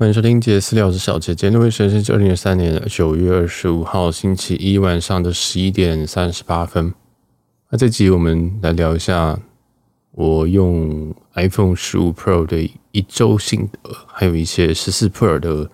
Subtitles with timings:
[0.00, 1.34] 欢迎收听杰私聊，我是小杰。
[1.34, 6.94] 今天为时间是二零二三年九月二十五号星期一晚上的十一点三十八分。
[7.68, 9.38] 那这集我们来聊一下
[10.12, 15.70] 我用 iPhone 十五 Pro 的一周心得，还有一些十四 Pro 的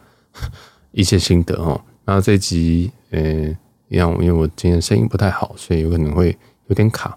[0.91, 1.81] 一些心得哦。
[2.05, 3.57] 那这集呃，
[3.87, 6.37] 一样，因为我今天声音不太好，所以有可能会
[6.67, 7.17] 有点卡。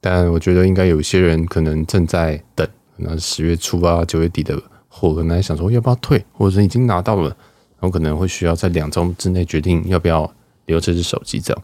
[0.00, 2.64] 但我觉得应该有些人可能正在等，
[2.98, 4.62] 那十月初啊，九月底的。
[4.96, 10.32] 或可能还想说要不要退，或者已经拿到了，然后可能会需要在两周之内决定要不要
[10.66, 11.62] 留这只手机这样。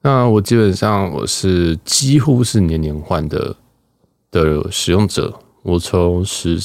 [0.00, 3.54] 那我基本上我是几乎是年年换的
[4.32, 5.32] 的使用者。
[5.62, 6.58] 我从十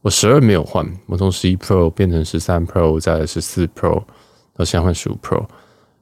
[0.00, 4.04] 我十二没有换，我从十一 Pro 变成十三 Pro，再十四 Pro
[4.54, 5.44] 到现在换十五 Pro。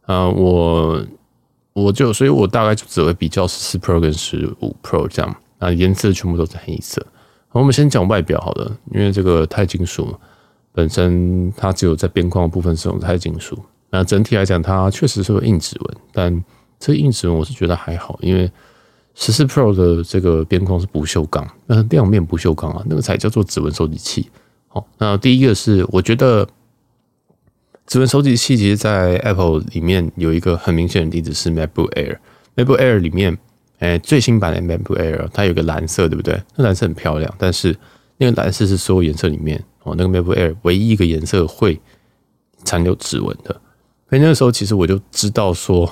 [0.02, 1.02] 啊，我
[1.72, 5.34] 我就所以，我大概就只会比较十四 Pro 跟十五 Pro 这样。
[5.58, 7.04] 啊，颜色全部都是黑色。
[7.52, 10.14] 我们先讲外表好了，因为这个钛金属
[10.72, 13.58] 本身它只有在边框部分是用钛金属，
[13.90, 16.44] 那整体来讲它确实是会印指纹，但
[16.78, 18.48] 这硬指纹我是觉得还好，因为
[19.16, 24.30] 十四 Pro 的这个边框是不锈钢，那亮面不锈钢啊，那个才叫做指纹收集器。
[24.68, 26.46] 好，那第一个是我觉得
[27.88, 33.36] 指纹收集器其实，在 Apple 里面有一个很明显的例子是 MacBook Air，MacBook Air 里面。
[33.80, 36.40] 哎，最新版的 MacBook Air 它有个蓝色，对不对？
[36.56, 37.76] 那蓝色很漂亮，但是
[38.16, 41.80] 那个蓝色是所有颜色里面哦，那个 MacBook Air 唯一一个颜色会
[42.64, 43.58] 残留指纹的。
[44.08, 45.90] 所以那个时候，其实我就知道说，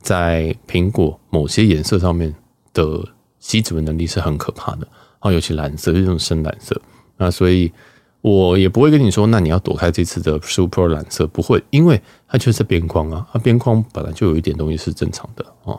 [0.00, 2.34] 在苹果某些颜色上面
[2.72, 3.04] 的
[3.38, 4.88] 吸指纹能力是很可怕的。
[5.20, 6.80] 哦，尤其蓝色，就这种深蓝色。
[7.16, 7.70] 那所以
[8.20, 15.78] 我也不会跟你说，那你要躲开这次的 Super 蓝色，不会，因为它就是边框啊，它边框本来就有一点东西是正常的哦。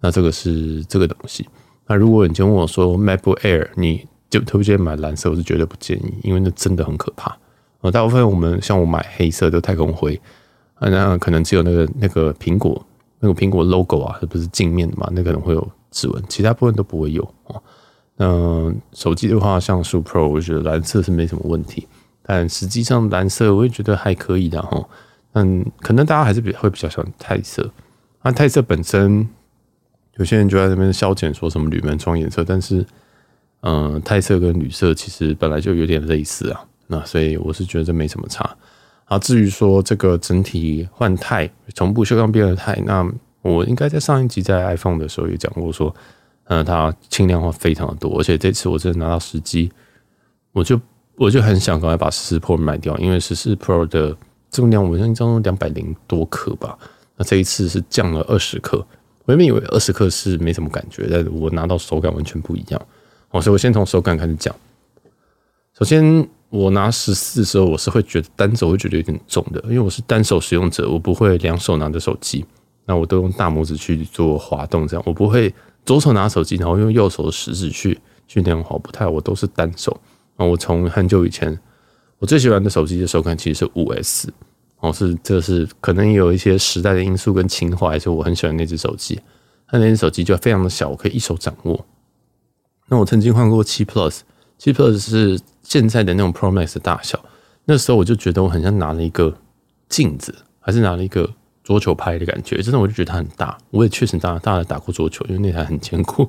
[0.00, 1.46] 那这个是这个东西。
[1.86, 7.36] 那如果你就问我说 MacBook Air，你就推荐买蓝色，我是绝对不建议，因为那真的很可怕。
[7.80, 10.14] 呃，大部分我们像我买黑色的太空灰，
[10.74, 12.80] 啊，那可能只有那个那个苹果
[13.18, 15.08] 那个苹果 logo 啊，是不是镜面的嘛？
[15.12, 17.60] 那可能会有指纹，其他部分都不会有哦。
[18.16, 21.88] 那手机的话，像素 Pro，我觉得蓝色是没什么问题，
[22.22, 24.88] 但实际上蓝色我也觉得还可以的哈。
[25.32, 27.68] 嗯，可能大家还是比会比较喜欢钛色，
[28.22, 29.28] 那钛色本身。
[30.16, 32.84] 有些人就在那边消遣，说什么铝门窗颜色，但是，
[33.60, 38.56] 嗯、呃，钛色跟铝色其实本来就有点类似啊，那所以我是觉得这没什么差。
[39.06, 43.10] 啊，至于说这个整体换钛，从不锈钢变了钛，那
[43.42, 45.94] 我应该在上一集在 iPhone 的时候也讲过，说，
[46.44, 49.72] 嗯、呃，它轻量化非常的多，而且这次我真的拿到十 G，
[50.52, 50.80] 我就
[51.16, 54.16] 我就很想赶快把十四 Pro 卖掉，因为十四 Pro 的
[54.50, 56.78] 重量我印象中两百零多克吧，
[57.16, 58.86] 那这一次是降了二十克。
[59.30, 62.86] 原本以为二十克是没什么感觉，但是我拿到手感完全不一样。
[63.30, 64.54] 哦，所以我先从手感开始讲。
[65.78, 72.44] 首先，我拿十四的时候，我是会觉得单手会觉得有点重的，因为我是单手使用者，我不会两手拿着手机，
[72.86, 75.54] 那我都用大拇指去做滑动，这样我不会
[75.86, 79.98] 左手拿手机，然后用右手的食指去去那样滑，不太，我都是单手。
[80.36, 81.56] 那我从很久以前，
[82.18, 84.32] 我最喜欢的手机的手感其实是五 S。
[84.80, 89.20] 哦，是，这是可能有一些时代的因素跟情怀，所以我很喜欢那只手机。
[89.70, 91.86] 那那只手机就非常的小，我可以一手掌握。
[92.88, 94.20] 那我曾经换过七 Plus，
[94.58, 97.22] 七 Plus 是现在的那种 Pro Max 的大小。
[97.66, 99.36] 那时候我就觉得我很像拿了一个
[99.88, 101.30] 镜子，还是拿了一个
[101.62, 102.60] 桌球拍的感觉。
[102.62, 103.56] 真的，我就觉得它很大。
[103.70, 106.28] 我也确实大大的打过桌球，因为那台很坚固。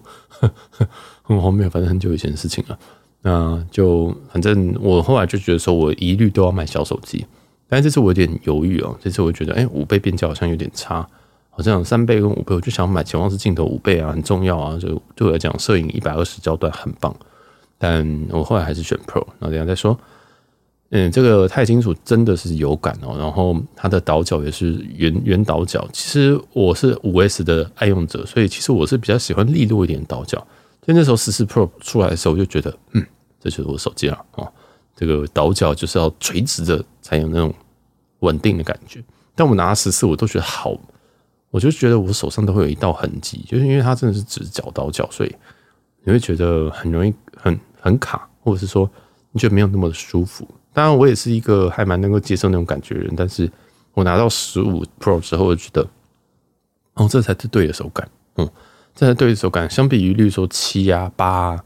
[1.24, 2.78] 很荒谬，反正很久以前的事情了。
[3.22, 7.26] 那就反正我后来就觉得说，我一律都要买小手机。
[7.72, 11.08] 但这次我有点犹豫哦，这次我觉得，哎，五倍变焦好像有点差，
[11.50, 17.16] 好像三倍跟五倍，我就想买潜望式镜头五倍啊，很重要啊，就对我来讲，摄影一百二十焦段很棒。
[17.78, 19.98] 但我后来还是选 Pro，那等下再说。
[20.90, 25.88] 嗯，这个钛金属真的是有感哦，然后它的倒角也是圆圆倒角。
[25.94, 30.38] 其实我是五 S 的爱用者，所以其实我是比较喜欢利落一点倒角。
[30.86, 33.06] 所以那时候十四 Pro 出来的时候，我就觉得，嗯，
[33.40, 34.52] 这就是我手机了哦。
[35.02, 37.52] 这个倒角就是要垂直的才有那种
[38.20, 39.04] 稳定的感觉，
[39.34, 40.78] 但我拿十四我都觉得好，
[41.50, 45.36] 我就觉得我手上都会有一道痕迹，就是因为它真的是直角倒角，所以
[46.04, 48.88] 你会觉得很容易很很卡，或者是说
[49.32, 50.48] 你觉得没有那么的舒服。
[50.72, 53.52] 当然，我也是一个还蛮能够接受那种感觉的人，但是
[53.96, 55.82] 我拿到十五 Pro 之后，我觉得
[56.94, 58.48] 哦，这才是对的手感，嗯，
[58.94, 59.68] 这才是对的手感。
[59.68, 61.60] 相比于，例如说七啊八，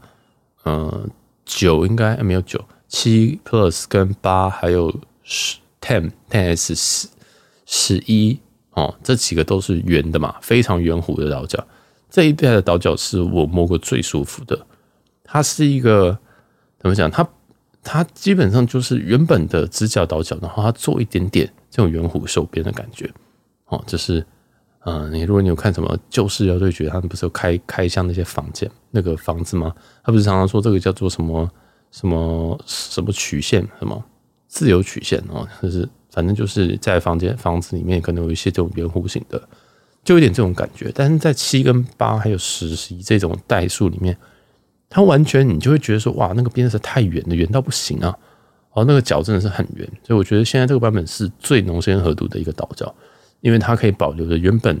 [0.64, 1.10] 嗯
[1.44, 2.58] 九应该没有九。
[2.88, 7.08] 七 Plus 跟八还有十 Ten Ten S 十
[7.66, 8.38] 十一
[8.70, 11.66] 哦，这几个都是圆的嘛，非常圆弧的倒角。
[12.08, 14.66] 这一代的倒角是我摸过最舒服的。
[15.24, 16.16] 它是一个
[16.78, 17.10] 怎么讲？
[17.10, 17.28] 它
[17.82, 23.12] 它基本上就是原本的直角倒角，然后它做一点点这种圆弧收边的感觉。
[23.66, 24.24] 哦，这是，
[24.84, 29.74] 嗯，你如果你有看什么《旧式要对决》，他们不是有开开箱那些房间那个房子吗？
[30.04, 31.50] 他不是常常说这个叫做什么
[31.90, 34.04] 什么什么曲线，什么
[34.48, 39.40] 自由曲线哦，就是反正就是在房间房子里面可能有一些这种圆弧形的，
[40.04, 40.90] 就有点这种感觉。
[40.94, 44.16] 但是在七跟八还有十、十一这种代数里面，
[44.88, 48.16] 它完全你就会觉得说，哇，那个边是太圆了，圆到不行啊！
[48.72, 52.94] 哦，那个角真的是很圆，所以我觉得现在这个版本是最浓鲜合度的一个倒角。
[53.42, 54.80] 因为它可以保留着原本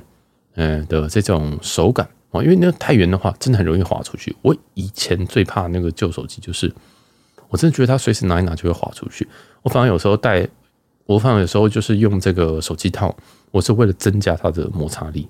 [0.54, 4.34] 嗯的这种手感哦，因为那个太圆的话，真的很容易滑出去。
[4.42, 6.74] 我以前最怕那个旧手机，就是
[7.48, 9.26] 我真的觉得它随时拿一拿就会滑出去。
[9.62, 10.48] 我反而有时候带，
[11.04, 13.14] 我反而有时候就是用这个手机套，
[13.50, 15.28] 我是为了增加它的摩擦力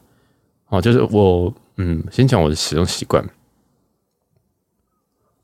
[0.68, 0.80] 哦。
[0.80, 3.24] 就是我嗯，先讲我的使用习惯，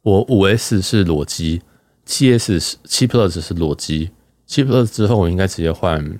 [0.02, 1.62] 我五 S 是裸机，
[2.04, 4.10] 七 S 是七 Plus 是裸机，
[4.46, 6.18] 七 Plus 之后我应该直接换。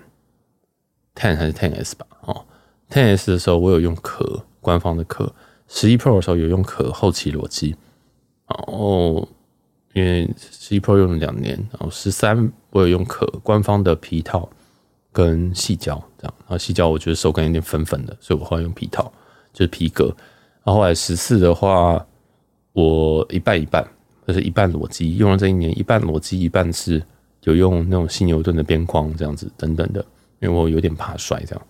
[1.15, 2.47] Ten 还是 Ten S 吧，哦
[2.89, 5.27] ，Ten S 的时候我有用壳，官方的壳；
[5.69, 7.77] 十一 Pro 的时候有用壳，后期裸机。
[8.47, 9.29] 然后
[9.93, 14.49] 因为十一 Pro 用了两年，然后十三我有用壳，官方的皮套
[15.13, 16.35] 跟细胶这样。
[16.41, 19.13] 然后细胶我觉得手感有点粉粉的，所以我后来用皮套，
[19.53, 20.07] 就是皮革。
[20.65, 22.05] 然后后来十四的话，
[22.73, 23.87] 我一半一半，
[24.27, 27.03] 就是一半裸机，用了这一年，一半裸机，一半是
[27.43, 30.05] 有用那种犀牛顿的边框这样子等等的。
[30.41, 31.67] 因为我有点怕摔，这样，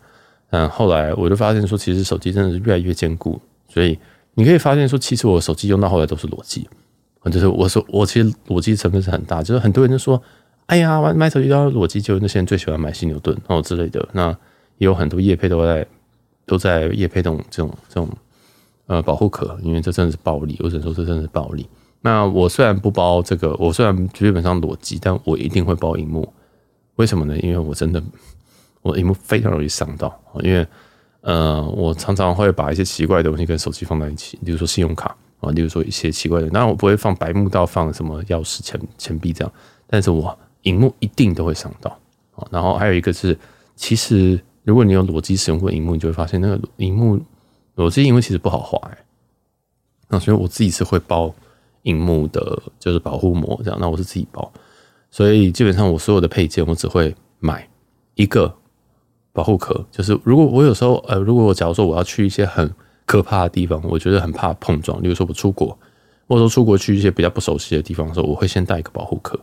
[0.49, 3.39] 嗯，后来我就发现说，其实手机真的是越来越坚固，
[3.69, 3.99] 所以
[4.33, 6.67] 你可以发现说，其实我手机用到后来都是裸机，
[7.31, 10.21] 就是我说我其实裸机成分是很大，就是很多人就说，
[10.67, 14.31] 哎呀，玩买手机都要裸机，就那些人最喜欢买犀牛盾哦之类的，那
[14.79, 15.87] 也有很多业配都在
[16.47, 18.09] 都在业配这种这种这种
[18.87, 21.67] 呃保护壳，因为这真的是暴利，我只能说这真的是暴利。
[22.01, 26.33] 那我虽然不包这个，我虽然基本上裸机，但我一定会包荧幕，
[26.97, 27.39] 为什么呢？
[27.39, 28.03] 因为我真的。
[28.85, 30.67] 我荧幕非常容易伤到，因为
[31.21, 39.53] 呃，我常常会把一些奇怪的东西跟手机放在一起，比如说信用卡啊，例如说一些奇怪的，当然我不会放白木道，放什么钥匙、钱钱币这样，
[39.87, 41.91] 但是我荧幕一定都会伤到
[42.35, 42.47] 啊。
[42.51, 43.39] 然后还有一个是，
[43.77, 47.21] 其实如果你有裸机使用过荧幕，你就会发现那个荧幕
[47.75, 48.99] 裸机荧幕其实不好滑哎。
[50.09, 51.35] 那所以我自己是会包
[51.83, 54.53] 荧幕的，就是保护膜这样，那我是自己包，
[55.11, 57.69] 所以基本上我所有的配件我只会买
[58.15, 58.55] 一个。
[59.35, 62.71] 保护壳就是，如果我有时候呃，如果我假如说我要去一些很
[63.07, 65.77] 可怕的地方，我觉得很怕碰撞，例如说我出国，
[66.29, 69.39] 或者说出国去一些比较不熟悉的地方的时候，我会先带一个保护壳，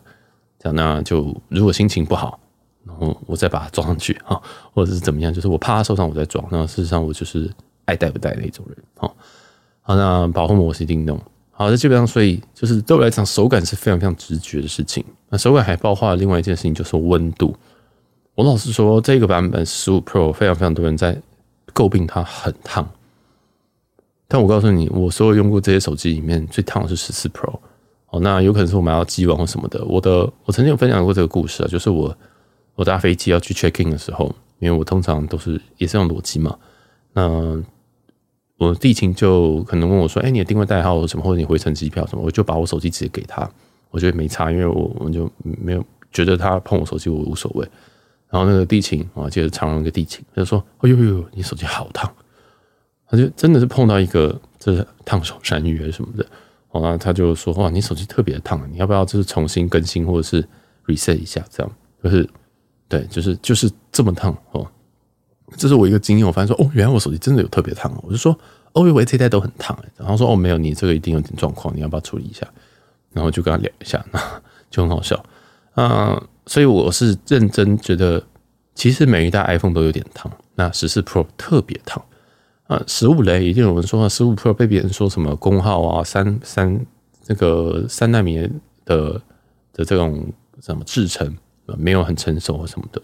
[0.58, 2.40] 这样那就如果心情不好，
[2.86, 4.40] 然后我再把它装上去啊，
[4.74, 6.44] 或者是怎么样，就是我怕它受伤，我再装。
[6.52, 7.50] 那事实上我就是
[7.86, 9.16] 爱带不带那种人，好，
[9.82, 11.20] 好，那保护膜我是一定弄。
[11.52, 15.04] 好，那基本上所以就是对我来讲，手感是非常非常直觉的事情。
[15.28, 17.54] 那手感还包括另外一件事情，就是温度。
[18.34, 21.22] 我老实说，这个版本十五 Pro 非常非常多人在
[21.74, 22.90] 诟病它很烫，
[24.32, 27.60] 但我告诉你，我所有用过这些手机里面最烫的是十四 Pro
[28.12, 28.20] 哦。
[28.20, 29.84] 那有可能是我买到机王或什么的。
[29.86, 32.16] 我的我曾经有分享过这个故事啊，就是我
[32.76, 36.56] 我搭飞机要去 check in 的时候，因为我通常都是也是用裸机嘛。
[37.14, 37.60] 那
[38.58, 43.50] 我地勤就可能问我说：“哎，你的定位代号什么，或者你回程机票什么？”我就把我手机直接给他，
[43.90, 47.68] 我觉得没差，因为我我就没有觉得他碰我手机我无所谓。
[48.30, 52.14] 然后那个地勤啊，接着长荣一个地勤，他就说：“哎呦呦呦，你手机好烫！”
[53.10, 56.26] 他就真的是碰到一个就是烫手山芋还是什么的，
[56.72, 60.48] 然后他就说：“哇，你手机特别烫，你要不要就是重新更新或者是
[60.86, 61.44] reset 一下？
[61.50, 61.72] 这样
[62.04, 62.30] 就是
[62.88, 64.66] 对，就是就是这么烫哦。”
[65.58, 68.32] 这是我一个经验，我发现说：“哦，原来我手机真的有特别烫。”我就说
[68.74, 72.48] ：“哦，我这一代都很烫。”然后说：“哦，没有，你这个一定有点状况，你要不要处理一下？”
[73.12, 74.22] 然后就跟他聊一下，那
[74.70, 75.26] 就很好笑
[75.74, 76.22] 啊。
[76.46, 78.24] 所以我是认真觉得，
[78.76, 80.32] 其实每一代 iPhone 都有点烫。
[80.54, 82.04] 那十四 Pro 特别烫
[82.70, 86.86] 啊，十五雷一定有人说，十五 Pro 被别人说什么功耗啊，三三
[87.28, 88.38] 那个三纳米
[88.86, 89.22] 的
[89.74, 91.36] 的这种什么制程
[91.78, 93.02] 没有很成熟什么的。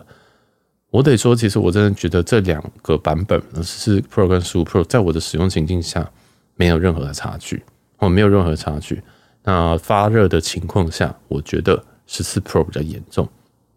[0.92, 6.10] 我得说，其实我真的觉得这两个版本，十四 Pro 跟十五 Pro，在我的使用情境下
[6.56, 7.62] 没有任何的差距，
[7.98, 9.02] 哦，没有任何差距。
[9.44, 11.84] 那发热的情况下，我觉得。
[12.08, 13.28] 十四 Pro 比较严重，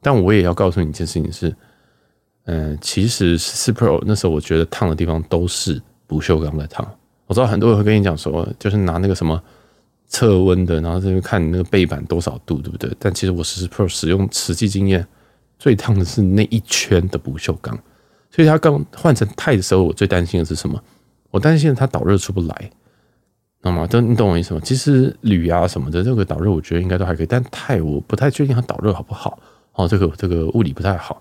[0.03, 1.51] 但我也要告诉你一件事情是，
[2.51, 6.91] 嗯、其实十四 Pro 那时候我觉得烫的地方都是不锈钢在烫。
[7.27, 9.39] 我知道很多人会跟你讲说，就是拿那个什么
[10.07, 12.91] 测温的，然后这边看你那个背板多少度，对不对？
[12.99, 15.07] 但其实我十四 Pro 使用实际经验，
[15.59, 17.79] 最烫的是那一圈的不锈钢。
[18.31, 20.83] 所以它刚换成钛的时候，我最担心的是什么？
[21.31, 22.71] 我担心它导热出不来。
[23.61, 24.61] 那么，这你懂我意思吗？
[24.65, 29.39] 其实铝啊什么的，这个导热我觉得应该都还可以，但钛我不太确定它导热好不好。
[29.75, 31.21] 哦，这个这个物理不太好。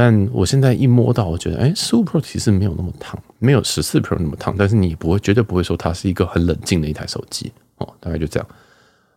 [0.00, 8.48] 但我现在一摸到，我觉得，哎，十五 Pro 其实没有那么烫，没有十四 Pro 那么烫，但是你不会绝对不会说它是一个很冷静的一台手机哦，大概就这样。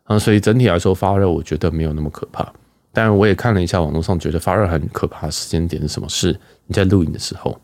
[0.06, 2.52] 啊，所以整体来说发热，我觉得没有那么可怕。
[2.92, 6.10] 当然，我也看了一下网络上，觉得发热很可怕的时间点是什么？
[6.10, 6.32] 是
[6.66, 7.56] 你在录影的时候。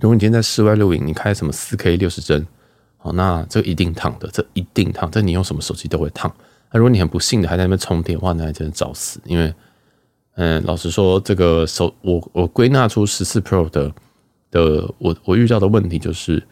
[0.00, 2.46] 如果你今天在室外录影，你开什么四 K 六十帧，
[2.98, 6.30] 哦，那这一定烫的，这一定烫，这你用什么手机都会烫。
[6.70, 9.18] 那如果你很不幸的还在那边充电的话，那还真的找死。
[9.24, 9.54] 因为，
[10.34, 13.92] 嗯，老实说，这个手我我归纳出十四 Pro 的
[14.50, 16.42] 的我我遇到的问题就是，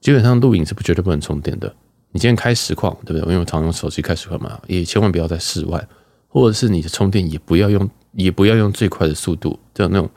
[0.00, 1.74] 基本上录影是不绝对不能充电的。
[2.12, 3.20] 你今天开实况，对不对？
[3.22, 5.86] 因为我常用手机开实况嘛，也千万不要在室外，
[6.28, 10.10] 或者是你的充电也不要用，也不要用最快的速度，就那种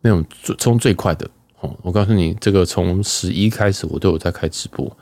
[0.00, 0.24] 那种
[0.56, 1.28] 充最快的。
[1.60, 4.96] 哦，我告诉你，这个从十一开始我都有在开直播。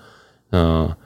[0.49, 0.97] 那，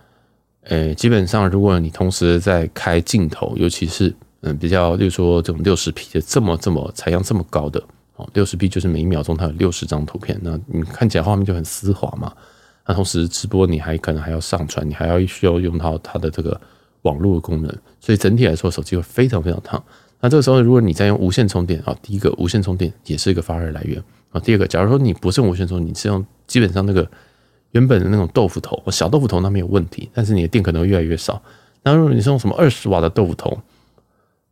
[0.62, 4.14] 诶，基本上如果你同时在开镜头，尤其是
[4.46, 7.82] 嗯比较，例如说这种六十 P 的这么这么采样这么高的
[8.16, 12.32] 哦，六十 P 就是每一秒钟它有六十张图片，那你看起来画面就很丝滑嘛。
[12.86, 16.60] 那同时直播你还可能还要上传，你还要需要用到它的这个
[17.02, 19.82] 网络的功能，所以整体来说手机会非常非常烫。
[20.20, 24.02] 那这个时候如果你再用无线充电啊，第一个无线充电也是一个发热来源。
[24.32, 27.08] 啊，第二个，假如说你不是用无线充，你是用基本上那个
[27.70, 31.40] 原本的那种豆腐头，小豆腐头那没有问题，但是你的电可能会越来越少。
[31.82, 33.56] 那如果你是用什么二十瓦的豆腐头，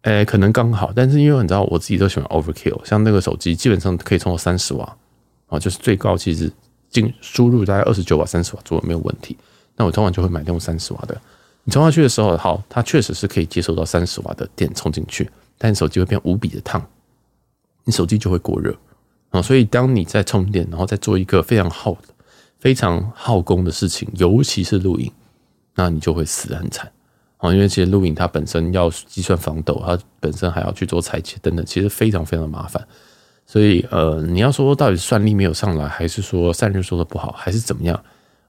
[0.03, 4.97] 哎、可能刚好，但是因为你知道我自己都喜欢 overkill，像那个手机基本上可以充到三十瓦，
[5.49, 6.53] 啊，就是最高其实
[6.91, 9.37] 进输入大概二十九瓦、三十瓦左右没有问题。
[9.77, 11.19] 那我通常就会买那种三十瓦的。
[11.65, 16.85] 你充下去的时候，好，它确实是可以接受到三十瓦的电充进去，但手机会变无比的烫，
[17.85, 18.77] 你手机就会过热。
[19.31, 21.97] 啊，所以当你在充电，然后再做一个非常耗、
[22.59, 25.11] 非常耗功的事情，尤其是录影，
[25.77, 26.91] 那你就会死得很惨
[27.43, 27.53] 啊！
[27.53, 32.87] 因为其实录影它本身要计算防抖，它本身还要去做裁切等等，其实非常非常麻烦。
[33.45, 38.01] 所以呃，你要说到底算力没有上来，还是说散热做的不好，还是怎么样？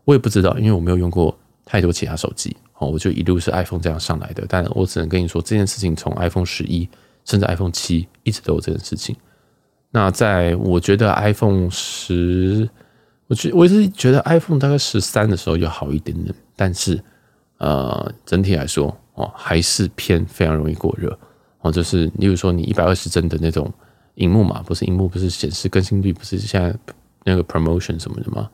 [0.06, 1.36] 我也不知道，因为我没有用过
[1.66, 4.46] 太多其他手机哦，我就一路是 iPhone 这样上来的。
[4.48, 6.88] 但我只能跟你说，这件事情从 iPhone 十一
[7.26, 9.16] 甚至 iPhone 七一直都有这件事情。
[9.90, 12.70] 那在我觉得 iPhone 十，
[13.28, 17.04] 我觉我是觉得 iPhone 大概十三的时候要好一点点，但是
[17.58, 21.18] 呃，整体来说哦，还是偏非常容易过热
[21.62, 21.72] 哦。
[21.72, 23.72] 就是例如说你一百二十帧的那种
[24.16, 26.76] 荧幕嘛，不是荧幕不是显示更新率不是现在
[27.24, 28.50] 那个 promotion 什么的吗？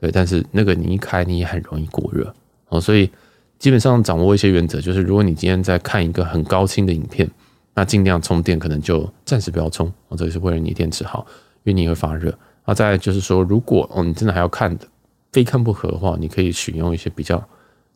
[0.00, 2.34] 对，但是那个你一开你也很容易过热
[2.68, 2.80] 哦。
[2.80, 3.10] 所以
[3.58, 7.30] 基本上掌握一些原则，就是如果你今天在看一个很高清的影片。
[7.72, 11.24] 那尽量充电，可能就暂时不要充，哦，这是为了你电池好，
[11.62, 12.36] 因为你会发热。
[12.64, 14.86] 啊，再就是说，如果哦你真的还要看的，
[15.30, 17.42] 非看不可的话，你可以选用一些比较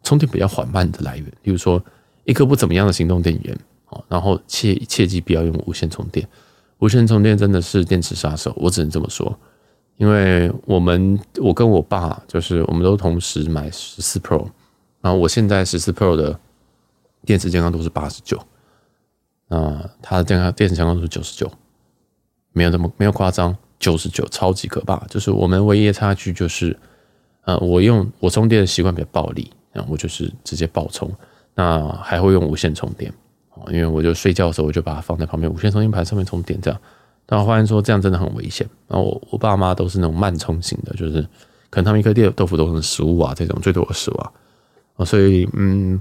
[0.05, 1.83] 充电比较缓慢的来源，比如说
[2.25, 3.59] 一个不怎么样的行动电源，
[3.89, 6.25] 哦，然后切切记不要用无线充电，
[6.79, 9.37] 无线充电真的是电池杀手，我只能这么说，
[9.97, 14.47] 因为我们我跟我爸就是我们都同时买十四 Pro，
[15.01, 16.39] 然后我现在十四 Pro 的
[17.25, 18.41] 电池健康度是八十九。
[19.49, 21.49] 啊，它的健康电池健康度是九十九，
[22.53, 24.97] 没有这么没有夸张，九十九超级可怕。
[25.09, 26.77] 就是我们唯一的差距就是，
[27.43, 31.11] 呃，我用我充电的习惯比较暴力，然后我就是直接爆充，
[31.55, 33.13] 那还会用无线充电，
[33.69, 36.81] 因为我就睡觉的时候我就把它放在旁边无线充电盘上面充电，这样。
[37.27, 38.67] 但我发现说这样真的很危险。
[38.89, 41.21] 然后我我爸妈都是那种慢充型的，就是
[41.69, 44.33] 可能他们一颗电豆腐都是十五瓦这种，最多十瓦
[44.97, 45.05] 啊。
[45.05, 46.01] 所以嗯，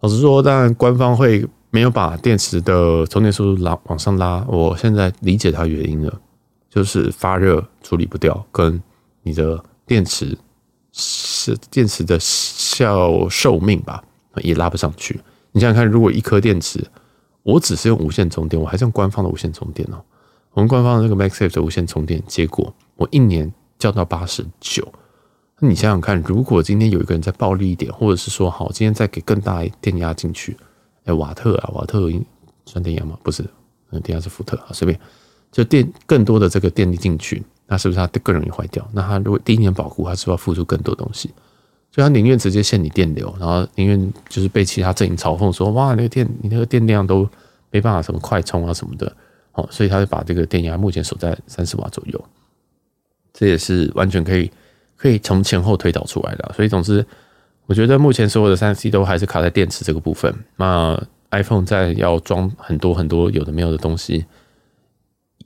[0.00, 1.44] 老实说，当然官方会。
[1.70, 6.20] 没有把电池的充电速度拉往上拉，我现在理解它原因了，
[6.70, 8.80] 就是发热处理不掉，跟
[9.22, 10.38] 你的电池
[10.98, 14.02] 是电池的效寿命吧，
[14.36, 15.20] 也拉不上去。
[15.52, 16.82] 你想想看，如果一颗电池，
[17.42, 20.02] 我只是用无线充电，我还是用官方的无线充电哦。
[20.52, 24.90] 我们官方的这个 MagSafe 的无线充电，结果我一年降到八十九。
[25.60, 30.56] 那你想想看，如果今天有一个人再暴力一点，或者是说好，今天再给更大电压进去。
[31.04, 32.10] 哎，瓦特啊，瓦特
[32.64, 33.18] 算电压吗？
[33.22, 33.44] 不是，
[33.90, 34.98] 嗯，电压是伏特啊，随便。
[35.52, 38.86] 就电更多的这个电力进去，那是不是它更容易坏掉？
[38.92, 41.30] 那它如果第一年保护，它是不是要付出更多东西？
[41.90, 47.28] 所以它宁愿直接限你电流，然后宁愿就是被其他阵营嘲讽说，哇，那个电你那个电量都
[47.70, 49.10] 没办法什么快充啊什么的，
[49.52, 52.24] 哦，所以他就把这个电压目前锁在三十瓦左右。
[53.32, 54.50] 这也是完全可以
[54.96, 57.04] 可以从前后推导出来的，所以总之。
[57.68, 60.32] 我觉得目前所有的三 C 都还是卡在电池这个部分。
[60.54, 60.96] 那
[61.32, 64.24] iPhone 在要装很多很多有的没有的东西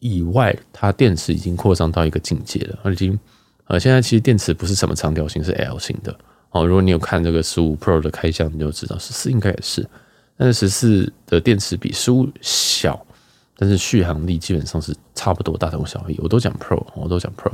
[0.00, 2.78] 以外，它电池已经扩张到一个境界了。
[2.82, 3.18] 而已经
[3.66, 6.12] 呃，现在其实电池不是什么长条形，是 L 型的
[6.50, 9.88] 哦，如果你有看这个十五 Pro 的开箱，你就知道十四应该也是，
[10.36, 13.06] 但是十四的电池比十五小，
[13.56, 16.18] 但是续航力基本上是差不多大同小异。
[16.20, 17.52] 我都讲 Pro，我都讲 Pro。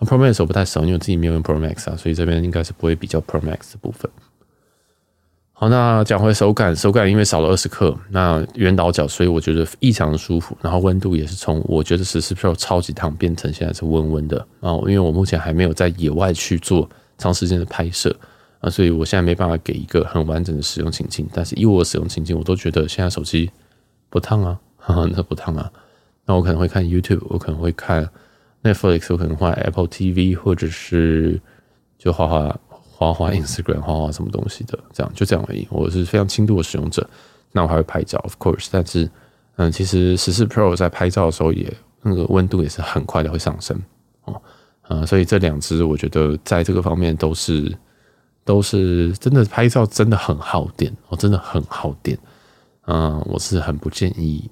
[0.00, 4.10] 那 Pro Max 我不太熟，因为我自己没有用 Pro Max 啊，所以这边应该是不会比较 Pro Max 的部分。
[5.60, 10.56] 好，那讲回手感，手感因为少了二十克，那圆倒角，所以我觉得异常的舒服。
[10.62, 14.72] 然后温度也是从我觉得十四 Pro 超级烫变成现在是温温的啊。
[14.86, 16.88] 因为我目前还没有在野外去做
[17.18, 18.16] 长时间的拍摄
[18.60, 21.28] 啊，所以我现在没办法给一个很完整的使用情境。
[21.30, 23.50] 但是以我的使用情境，我都觉得现在手机
[24.08, 25.70] 不烫啊， 哈哈，那不烫啊。
[26.24, 28.08] 那我可能会看 YouTube，我可能会看
[28.62, 31.38] Netflix，我可能会 Apple TV，或者是
[31.98, 32.58] 就画画。
[33.00, 35.66] 花花 Instagram，花花什么东西的，这样就这样而已。
[35.70, 37.08] 我是非常轻度的使用者，
[37.50, 38.68] 那我还会拍照，of course。
[38.70, 39.10] 但是，
[39.56, 43.80] 嗯，其实十四 Pro 在拍照的时候也那个温度也是很快的会上升
[44.26, 44.42] 哦，
[44.90, 47.74] 嗯，所以这两支我觉得在这个方面都是
[48.44, 52.18] 都是真的拍照真的很耗电哦，真的很耗电。
[52.84, 54.50] 嗯，我是很不建议，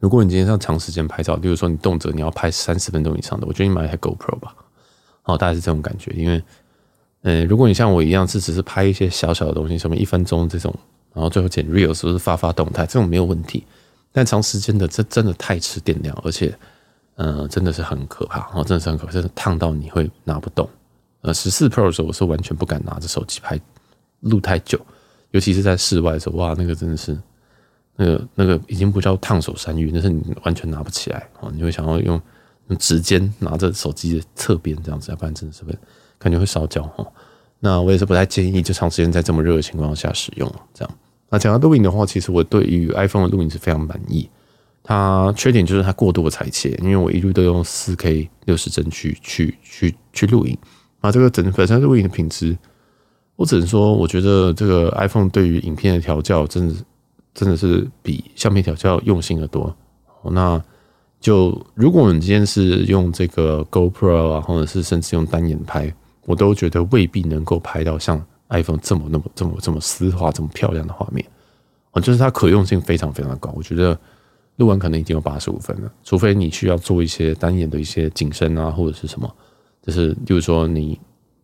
[0.00, 4.52] 如果你今天要长时间拍照，比如说你动辄你要拍三十分钟以上的，我觉得你买一台 GoPro 吧，
[5.26, 6.42] 哦，大概是这种感觉，因为。
[7.22, 10.74] 嗯，如果你像我一样是只是拍一些小小的东西，什么一分钟这种，
[11.12, 13.64] 然后最后剪 reel 是不是发发动态，这种没有问题。
[14.12, 16.52] 但长时间的这真的太吃电量，而且，
[17.16, 20.68] 嗯，真的是很可怕哦，真的是很可怕，真的烫到你会拿不动。
[21.20, 23.60] 呃，十四 Pro 的时候，我是完全不敢拿着手机拍
[24.20, 24.80] 录太久，
[25.32, 27.16] 尤其是在室外的时候，哇，那个真的是，
[27.96, 32.20] 那个那个已经不叫烫手山芋，那是你完全拿不起来哦，你会想要用
[32.68, 35.76] 用指尖拿着手机的侧边这样子，要不然真的是会。
[36.20, 37.04] 感觉会烧焦哈，
[37.58, 40.94] 那我也是不太建议就长时间在这么热的情况下使用这样。
[41.30, 44.28] 那讲到录影的话，其实我对于 iPhone 的录影是非常满意。
[44.82, 50.56] 它缺点就是它过度的裁切，因为我一路都用四 K 六十帧去去去去录影
[51.00, 52.56] 啊，这个整本身录影的品质，
[53.36, 56.74] 我只能说，我觉得这个 iPhone 对于影片的调教，真的
[57.34, 59.74] 真的是比相片调教用心的多。
[60.24, 60.60] 那
[61.20, 65.94] 就如果我们今天是用这个 GoPro 啊，或者是甚至用单眼拍。
[66.26, 71.24] 我都觉得未必能够拍到像 iPhone 这么、那么、这么、这么丝滑、这么漂亮的画面
[71.92, 73.52] 啊，就是它可用性非常非常的高。
[73.56, 73.98] 我觉得
[74.56, 79.32] 录完可能已经有八十五分了，除非你需要做一些单眼的一些景深啊，或者是什么，
[79.82, 80.98] 就是比如说你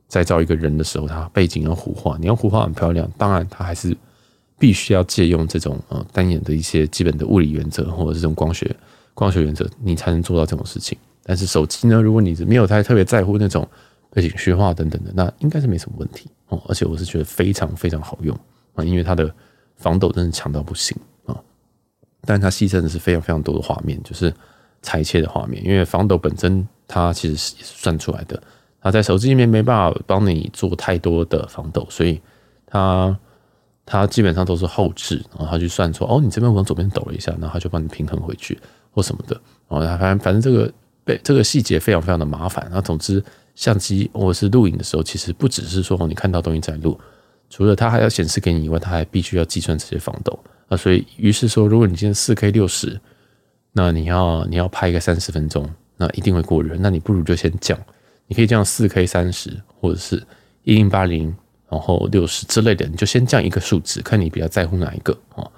[0.08, 3.96] 在照一个人的时候，它背景要糊化，你要糊化很漂亮，当然它还是
[4.58, 8.74] 必须要借用这种呃单眼的一些基本的物理原则，或者这种光学
[9.14, 10.98] 光学原则，你才能做到这种事情。
[11.22, 13.66] 但是手机呢，如果你没有太特别在乎那种。
[14.16, 16.59] 背景虚化等等的，那应该是没什么问题哦。
[16.68, 18.35] 而且我是觉得非常非常好用
[18.74, 19.31] 啊，因为它的
[19.76, 21.37] 防抖真的强到不行啊。
[22.22, 24.33] 但它牺牲的是非常非常多的画面，就是
[24.81, 25.62] 裁切的画面。
[25.62, 28.42] 因为防抖本身它其实是算出来的，
[28.81, 32.18] 它在手机里面没办法帮你做太多的防抖，所以
[32.64, 33.14] 它
[33.85, 38.59] 它基本上都是后置，然后它去算出哦，你这边往左边抖了一下，然后它就帮你平衡回去
[38.92, 39.38] 或什么的。
[39.68, 40.72] 然后反正反正这个
[41.05, 42.66] 被这个细节非常非常的麻烦。
[42.72, 43.22] 那总之。
[43.56, 46.96] 相机或是录影的时候，其实不只是说你看到东西在录，
[47.48, 50.38] 除了它还要显示给你以外，它还必须要计算这些防抖
[50.68, 50.76] 啊。
[50.76, 53.00] 所以，于是说，如果你今天四 K 六十，
[53.72, 56.76] 那你要你要拍一个三十分钟，那一定会过热。
[56.78, 57.78] 那你不如就先降，
[58.26, 60.22] 你可以降四 K 三十，或者是
[60.64, 61.34] 一零八零，
[61.70, 65.50] 然后六十之类的，你就先降一个数值，看你比较在乎哪一个啊。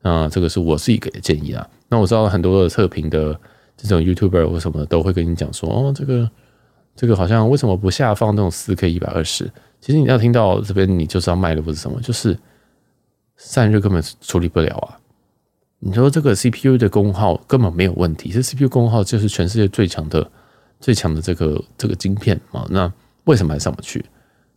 [0.00, 1.68] 那这个是我自己给的建议啊。
[1.90, 3.38] 那我知道很多的测评的
[3.76, 6.30] 这种 YouTuber 或什么都会跟你讲说，哦，这个。
[6.94, 9.50] 这个好像为什么不下放那种四 K 一百二十？
[9.80, 12.38] 其实你要听到这边，你就知道卖的不是什么，就是
[13.36, 15.00] 散热根本处理不了啊！
[15.80, 20.30] 你说这个 CPU 的功耗根本没有问题，这 CPU 功耗就是全世界最强的、
[20.78, 22.66] 最强的这个这个晶片啊！
[22.70, 22.92] 那
[23.24, 24.04] 为什么还上不去？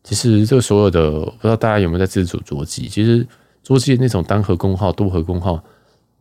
[0.04, 2.88] 其实这个所有的，不知道大家有没有在自主着机？
[2.88, 3.26] 其实
[3.64, 5.64] 着机那种单核功耗、多核功耗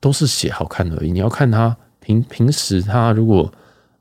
[0.01, 1.11] 都是写好看而已。
[1.11, 3.53] 你要看它平平时它如果。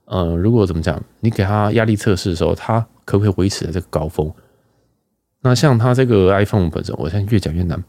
[0.06, 4.32] 呃，如果怎么讲，你给它压力测试的时候，它可不可以维持在这个高峰？
[5.42, 7.84] 那像它这个 iPhone 本身，我现在越讲越难。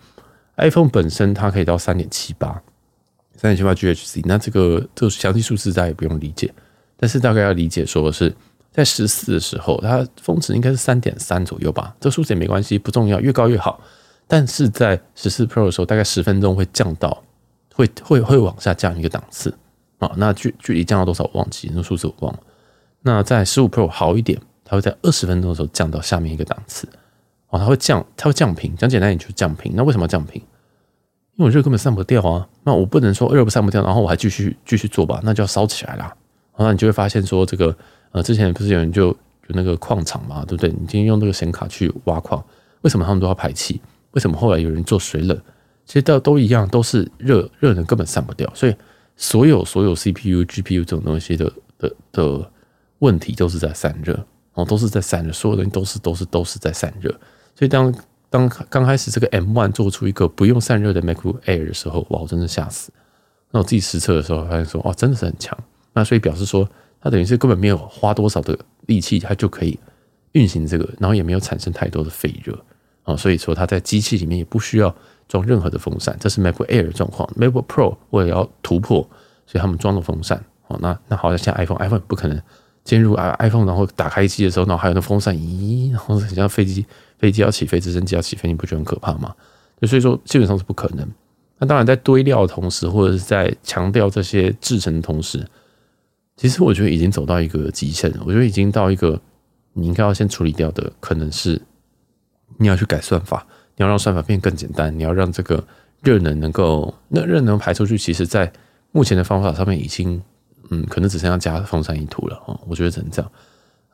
[0.56, 2.62] iPhone 本身它可以到三点七八，
[3.36, 6.52] 三点七八 GHz，那这个这个详细数字大家也不用理解，
[6.96, 8.34] 但是大概要理解说的是，
[8.70, 13.80] 在十四的时候，它峰值应该是三点三左右吧，这数字也没关系，不重要，越高越好。
[14.26, 17.22] 但是在十四 Pro 的时候，大概十分钟会降到，
[17.74, 19.52] 会会会往下降一个档次。
[20.04, 22.40] 啊，那距距离降到多少我忘记，那数字我忘了。
[23.02, 26.88] 那在十五 Pro 好一点，它会在二十分钟的时候降到下面一个档次。
[27.48, 28.74] 哦，它会降，它会降频。
[28.76, 29.72] 讲简单点就是降频。
[29.76, 30.40] 那为什么要降频？
[31.36, 32.48] 因为我热根本散不掉啊。
[32.64, 36.14] 那我不能说热不散不掉，然后我还继续继续做吧，那就要烧起来啦。
[36.56, 37.76] 那你就会发现说，这个
[38.12, 39.16] 呃，之前不是有人就有
[39.48, 40.70] 那个矿场嘛，对不对？
[40.70, 42.42] 你今天用那个显卡去挖矿，
[42.82, 43.80] 为什么他们都要排气？
[44.12, 45.38] 为什么后来有人做水冷？
[45.84, 48.50] 其实都都一样，都是热热能根本散不掉。
[48.54, 48.74] 所以
[49.16, 52.50] 所有所有 CPU、GPU 这种东西的的的
[52.98, 57.10] 问题都是在散热哦，都是在散热，所有东西都是都是都是在散热。
[57.54, 57.94] 所以当
[58.30, 62.92] 当刚开始这个 M1 做出一个不用散热的 MacBook Air 的时候，哇，我真的吓死！
[63.50, 65.56] 那我自己实测的时候发现说，哇，真的是很强。
[65.92, 66.68] 那所以表示说，
[67.00, 69.78] 它等于是根本没有花多少的力气，它就可以
[70.32, 72.58] 运行这个，然后也没有产生太多的废热
[73.04, 73.16] 啊。
[73.16, 74.92] 所以说，它在机器里面也不需要
[75.28, 76.16] 装任何的风扇。
[76.18, 77.28] 这是 MacBook Air 的状况。
[77.36, 79.02] MacBook Pro 为了要突破，
[79.46, 80.42] 所以他们装了风扇。
[80.68, 82.40] 哦，那那好像像 iPhone，iPhone 不可能
[82.84, 86.84] 进入 iPhone，然后打开机的时候，然后还有那风扇，咦，然后像飞机
[87.18, 89.34] 飞机要起飞，直升机要起飞，你不觉得很可怕吗？
[89.82, 91.06] 所以说，基本上是不可能。
[91.58, 95.46] 那当然，在堆料的同时，或者是在强调这些制成的同时，
[96.36, 98.22] 其实我觉得已经走到一个极限了。
[98.24, 99.20] 我觉得已经到一个
[99.74, 101.60] 你应该要先处理掉的，可能是
[102.56, 105.62] 你要去改算法，你要让算法变更简单，你要让这个
[106.02, 107.98] 热能能够那热能排出去。
[107.98, 108.52] 其实，在
[108.92, 110.22] 目前的方法上面，已经
[110.70, 112.58] 嗯，可能只剩下加风扇一图了啊。
[112.66, 113.30] 我觉得只能这样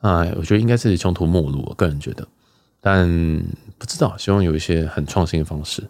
[0.01, 0.27] 啊。
[0.37, 2.27] 我觉得应该是穷途末路，我个人觉得，
[2.79, 3.07] 但
[3.77, 5.83] 不知道，希望有一些很创新的方式。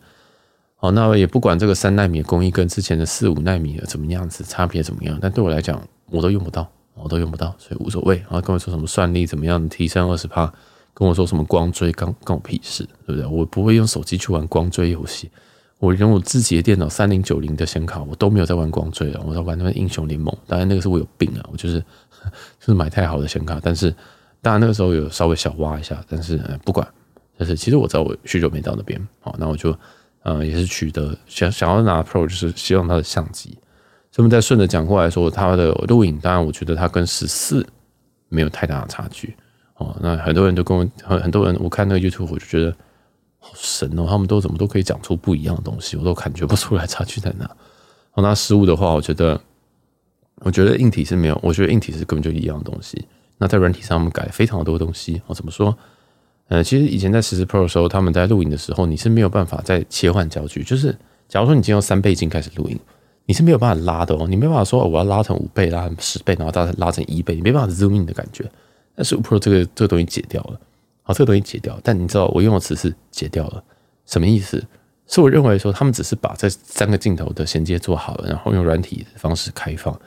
[0.78, 8.16] 好，那也不管这个三奈米的工艺跟之前的四五奈米的怎么样子，差别怎么样，但对我来讲，我都用不到，我都用不到，所以无所谓。
[8.18, 10.52] 然后跟我说什么算力怎么样提升二十帕，
[10.94, 13.26] 跟我说什么光追，关关我屁事，对不对？
[13.26, 15.30] 我不会用手机去玩光追游戏，
[15.80, 20.36] 我连我自己的电脑三零九零的显卡，我都没有在玩光追了，我在玩那个英雄联盟。
[20.48, 21.80] 当然那个是我有病啊，我就是
[22.60, 23.94] 就是买太好的显卡，但是
[24.42, 26.88] 当然那个时候有稍微小挖一下，但是不管，
[27.38, 29.76] 但是其实我知道我需求没到那边，好，那我就。
[30.24, 33.58] 呃，也是取得想想要拿 Pro，就是希望它的相机。
[34.12, 37.66] 这么再顺着讲过来说，它的录影，当然我觉得它跟十四
[38.30, 39.36] 没有太大的差距
[39.82, 39.98] 哦。
[40.02, 42.74] 那很多人都跟我很很多人，我看那个 YouTube，我就觉得
[43.40, 47.46] 好神哦，他们都怎么都可以讲出不一样的东西，我都感觉不出来差距在哪。
[48.14, 49.40] 哦，那失误的话，我觉得
[50.42, 53.06] 我觉得硬体是没有，我觉得硬体是根本就一样的东西。
[53.38, 55.22] 那在软体上，我们改非常多东西。
[55.28, 55.76] 哦，怎么说？
[56.50, 60.64] 呃，其实以前在十四 Pro 的时候，他们在录影的时候，你是没有办法再切换焦距。
[60.64, 60.96] 就是
[61.30, 62.78] 假如说你今天用三倍镜开始录影，
[63.26, 64.28] 你是没有办法拉的哦。
[64.28, 68.44] 你没办法说我要拉成五倍、拉成十倍，然后再拉成一倍，你没办法 zoom in 的感觉。
[69.02, 70.62] 但是 Pro 这个这个东西解掉了，
[71.02, 71.80] 好，这个东西解掉。
[71.84, 73.64] 但你知道我用的词是解掉了，
[74.06, 74.64] 什么意思？
[75.08, 80.00] 是我认为说他们只是把这三个镜头的衔接做好了，然后用软体的方式开放，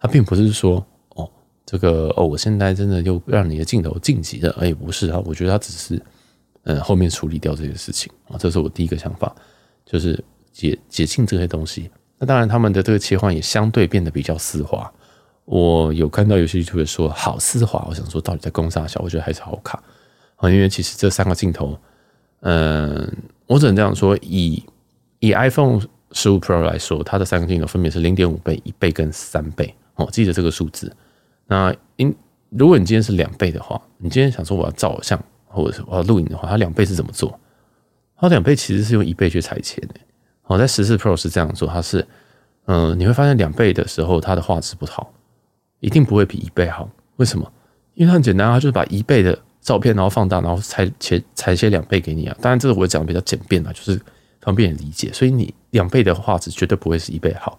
[0.00, 1.30] 它并不是说哦。
[1.66, 6.02] 这个哦，我现在真的又让你的镜头晋级了，哎，不是啊，我觉得它只是
[6.62, 9.36] 嗯后面处理掉这些事情啊，这是我第一个想法，
[9.84, 11.90] 就是解解禁这些东西。
[12.18, 14.90] 那当然，他们的这个切换也相对变得比较丝滑。
[15.50, 19.00] 我有看到有些 YouTube 说好丝滑，我想说到底在攻杀小？
[19.02, 19.82] 我觉得还是好卡
[20.36, 21.78] 啊，因为其实这三个镜头，
[22.40, 23.10] 嗯，
[23.46, 24.62] 我只能这样说，以
[25.20, 25.80] 以 iPhone
[26.12, 30.94] 十五 Pro 来说，它的三个镜头分别是零点五倍、一倍跟三倍哦，记得这个数字。
[31.46, 32.14] 那因
[32.50, 37.40] 如果你今天是两倍的话，你今天想说我要照相或者是我要录影的话，它两倍是怎么做？
[38.18, 39.94] 它两倍其实是用一倍去裁切的。
[40.44, 42.06] 哦，在十四 Pro 是这样做，它是
[42.66, 45.10] 嗯，你会发现两倍的时候它的画质不好，
[45.80, 46.88] 一定不会比一倍好。
[47.16, 47.50] 为什么？
[47.94, 52.36] 因为它很简单，它就是把一倍的照片然后放大，然后裁切裁切两倍给你啊。
[52.40, 54.00] 当然这个我讲的比较简便啊，就是
[54.40, 55.12] 方便理解。
[55.12, 57.58] 所以你两倍的画质绝对不会是一倍好。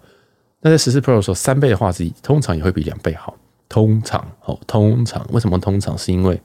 [0.62, 3.36] 那在十四 Pro 的时候，三倍的画质通常也会比两倍好。
[3.68, 5.98] 通常，哦，通常为什么通常？
[5.98, 6.42] 是因为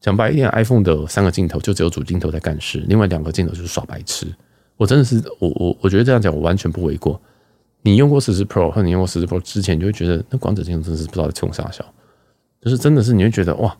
[0.00, 4.26] 讲白一点，iPhone 的三个镜头就只有主镜头在干事，另外两个镜头就是耍白痴。
[4.76, 7.20] 我真的是，我我我觉得这样讲我完全不为过。
[7.86, 11.84] 你用过十四 Pro 或你用过十四 Pro 之前，你就会觉得那广角镜头真的是不知道在冲啥小，
[12.60, 13.76] 就是真的是你会觉得哇，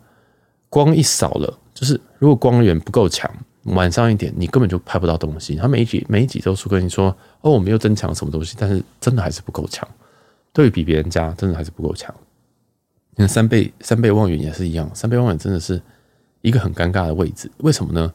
[0.69, 3.29] 光一扫了，就是如果光源不够强，
[3.65, 5.55] 晚上一点你根本就拍不到东西。
[5.55, 9.85] 他每一集每一集都是跟你说哦，我们又增强什么东西，但是真的还是不够强，
[10.53, 12.15] 对比别人家真的还是不够强。
[13.11, 15.81] 你看三倍三倍望远也是一样，三倍望远真的是
[16.41, 17.51] 一个很尴尬的位置。
[17.57, 18.13] 为什么呢？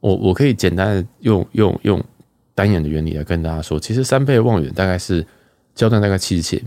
[0.00, 2.02] 我我可以简单的用用用
[2.56, 5.24] 单眼的原理来跟大家说，其实三倍望远大概是
[5.76, 6.60] 焦段大概七十七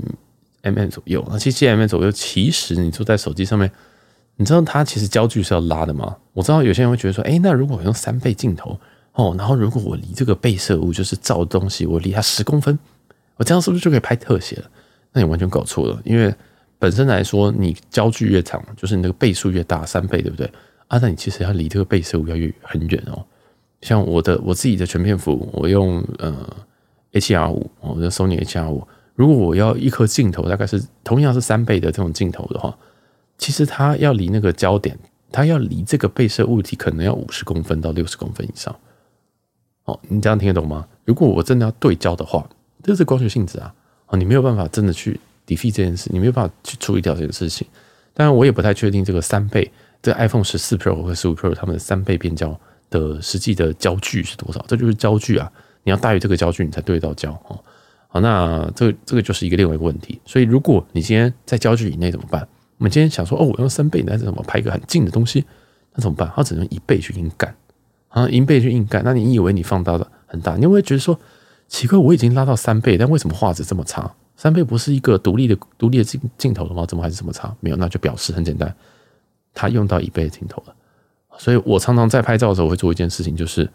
[0.61, 3.69] mm 左右，那七十七 mm 左右，其实你坐在手机上面，
[4.37, 6.15] 你知道它其实焦距是要拉的吗？
[6.31, 8.79] 我知道有些人会觉得说，哎，那如果我用三倍镜头
[9.11, 12.79] 哦，然后如果我离这个被摄物就是照的东西，我离它十公分，
[13.35, 14.69] 我这样是不是就可以拍特写了？
[15.11, 16.33] 那你完全搞错了，因为。
[16.81, 20.49] 本身来说，你焦距越长，就是你那个倍数越大，三倍，对不对？
[20.87, 23.21] 啊，那你其实要离这个被摄物要越很远哦。
[23.81, 26.35] 像我的我自己的全片幅，我用呃
[27.11, 27.49] H.R.
[27.49, 28.69] 五，我的 Sony H.R.
[28.69, 28.85] 五。
[29.15, 32.77] 如果我要一颗镜头，大概是同样是三倍的这种镜头的话，
[33.37, 34.97] 其实它要离那个焦点，
[35.31, 38.75] 它要离这个被摄物体可能要五十公分到六十公分以上。
[39.85, 40.87] 哦，你这样听得懂吗？
[41.03, 42.47] 如果我真的要对焦的话，
[42.83, 43.73] 这是光学性质啊，
[44.07, 47.67] 哦，你没有办法真的去 defeat 这件事，你没有办法去处理掉这件事情。
[48.13, 49.69] 当然，我也不太确定这个三倍，
[50.01, 54.63] 这 iPhone 十四 Pro 和十五 Pro 它们的三倍变焦的实际的焦距是多少？
[54.67, 55.51] 这就是焦距啊，
[55.83, 57.59] 你要大于这个焦距，你才对到焦哦。
[58.07, 60.19] 好，那这个这个就是一个另外一个问题。
[60.25, 62.47] 所以，如果你今天在焦距以内怎么办？
[62.77, 65.45] 我们今天想说，哦，我用三倍，那怎么拍一个很近的东西？
[65.93, 66.31] 那怎么办？
[66.35, 67.55] 它只能一倍去硬干
[68.07, 69.03] 啊，一倍去硬干。
[69.03, 70.55] 那你以为你放大的很大？
[70.55, 71.19] 你会觉得说
[71.67, 71.99] 奇怪？
[71.99, 74.11] 我已经拉到三倍，但为什么画质这么差？
[74.35, 76.85] 三倍不是一个独立的独立的镜镜头的吗？
[76.87, 77.53] 怎么还是这么差？
[77.59, 78.73] 没有，那就表示很简单，
[79.53, 80.73] 它用到一倍的镜头了。
[81.39, 83.67] 所以我常常在拍照的时候会做一件事情，就是。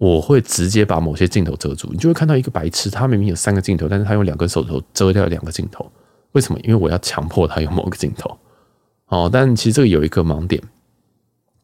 [0.00, 5.90] 我会直接把某些镜头遮住，你就会看到一个白痴，他明明有三个镜头，但是他用两根手指头遮掉两个镜头，
[6.30, 6.60] 为什么？
[6.60, 8.38] 因为我要强迫他用某个镜头。
[9.06, 10.62] 哦，但其实这个有一个盲点，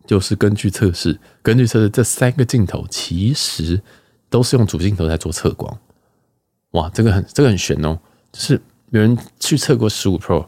[0.05, 3.81] 就是根据测试，根据测试，这三个镜头其实
[4.29, 5.79] 都是用主镜头在做测光。
[6.73, 7.97] 哇，这个很这个很玄哦，
[8.33, 8.61] 就是
[8.91, 10.45] 有人去测过十五 Pro，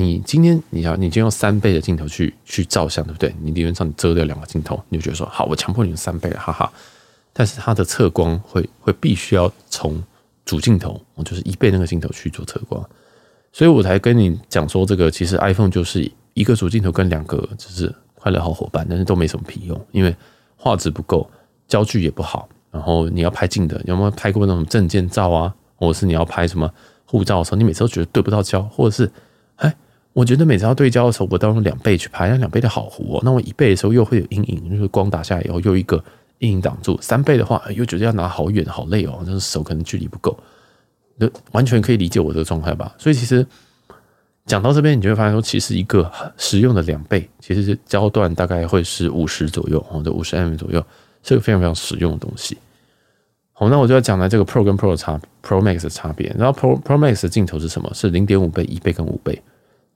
[0.00, 3.34] 你今天你要你就用三倍的镜头去去照相，对不对？
[3.42, 6.72] 你理论上你遮掉两个镜头，你就觉得说好，我强迫你用三倍了，哈哈。
[7.32, 10.00] 但是它的测光会会必须要从
[10.44, 12.80] 主镜头，我就是一倍那个镜头去做测光，
[13.52, 20.14] 所以我才跟你讲说，这个其实 iPhone 就是一个主镜头跟两个就是快乐好伙伴，但是都没什么屁用，因为
[20.56, 21.28] 画质不够，
[21.66, 26.72] 焦距也不好，然后你要拍近的，有没有拍过那种证件照啊，或者是你要拍什么
[27.04, 29.10] 护照的时候，你每次都觉得对不到焦，或者是，
[30.18, 36.02] 我觉得每次要对焦的时候，我都要用两倍去拍，那两倍的好糊哦，那我一倍的时候又会有阴影，就是光打下来以后又一个。
[36.40, 40.38] 阴影挡住，三倍的话又觉得要拿好远好累哦，就是手可能距离不够，
[41.18, 42.94] 就完全可以理解我这个状态吧。
[42.96, 43.44] 所以其实
[44.46, 50.80] 讲到这边，你就会发现说，其实一个实用的两倍，其实是焦段大概会是五十左右哦，这五十 mm 左右
[51.24, 52.56] 是个非常非常实用的东西。
[53.52, 56.32] 好，那我就要讲来这个 Pro 跟 Pro 的差，Pro Max 的差别。
[56.38, 57.90] 然后 Pro Pro Max 的镜头是什么？
[57.92, 59.42] 是零点五倍、一倍跟五倍。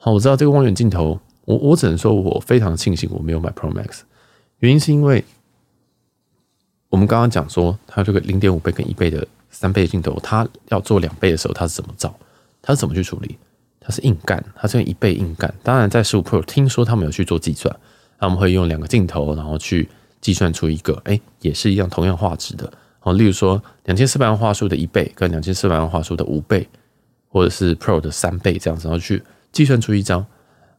[0.05, 4.01] 好，我知道这个望远镜头，我我只能说我非常庆幸我没有买 Pro Max，
[4.59, 5.25] 原因是因为。
[6.89, 12.13] 我们刚刚讲说，它这个零点五倍跟一倍的三倍镜头，它要做两倍的时候，它是怎么造？
[12.61, 13.39] 它是怎么去处理？
[13.81, 15.55] 它是硬干，它是用一倍硬干。
[15.63, 17.75] 当然，在十五 Pro 听说他们有去做计算，
[18.19, 19.89] 他们会用两个镜头，然后去
[20.21, 22.71] 计算出一个，哎，也是一样同样画质的。
[23.03, 26.69] 哦，例如说两千四百万画素的一倍跟两千四百万画素的五倍，
[27.29, 30.25] 或者是 Pro 的三倍这样子，然后去计算出一张，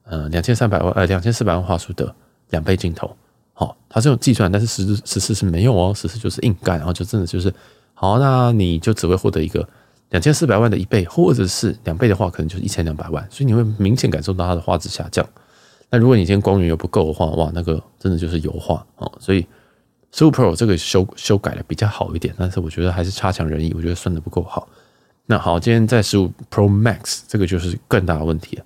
[0.03, 2.13] 呃，两千三百万呃两千四百万画素的
[2.49, 3.15] 两倍镜头。
[3.53, 7.53] 好，它是用计算，但是实实事是没有哦，实事就是硬干，然后就真的就是
[7.93, 9.67] 好，那你就只会获得一个
[10.09, 15.23] 两千四百万的一倍，或者是两倍的话，可能就是一千两百万，所以你会明显感受到它的画质下降。
[15.91, 19.12] 那如果你今天光源又不够的话，哇，那个真的就是油画哦。
[19.19, 19.45] 所以
[20.12, 24.67] 十五 Pro 这个修修改的比较好一点，但是我觉得还是差强人意，我觉得算的不够好。
[25.25, 28.65] 那好，今天在十五 Pro Max 这个就是更大的问题了，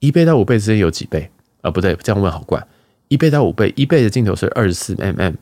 [0.00, 1.70] 一倍到五倍之间有几倍啊？
[1.70, 2.66] 不对，这样问好怪。
[3.08, 5.34] 一倍到五倍，一倍的镜头是二十四 mm，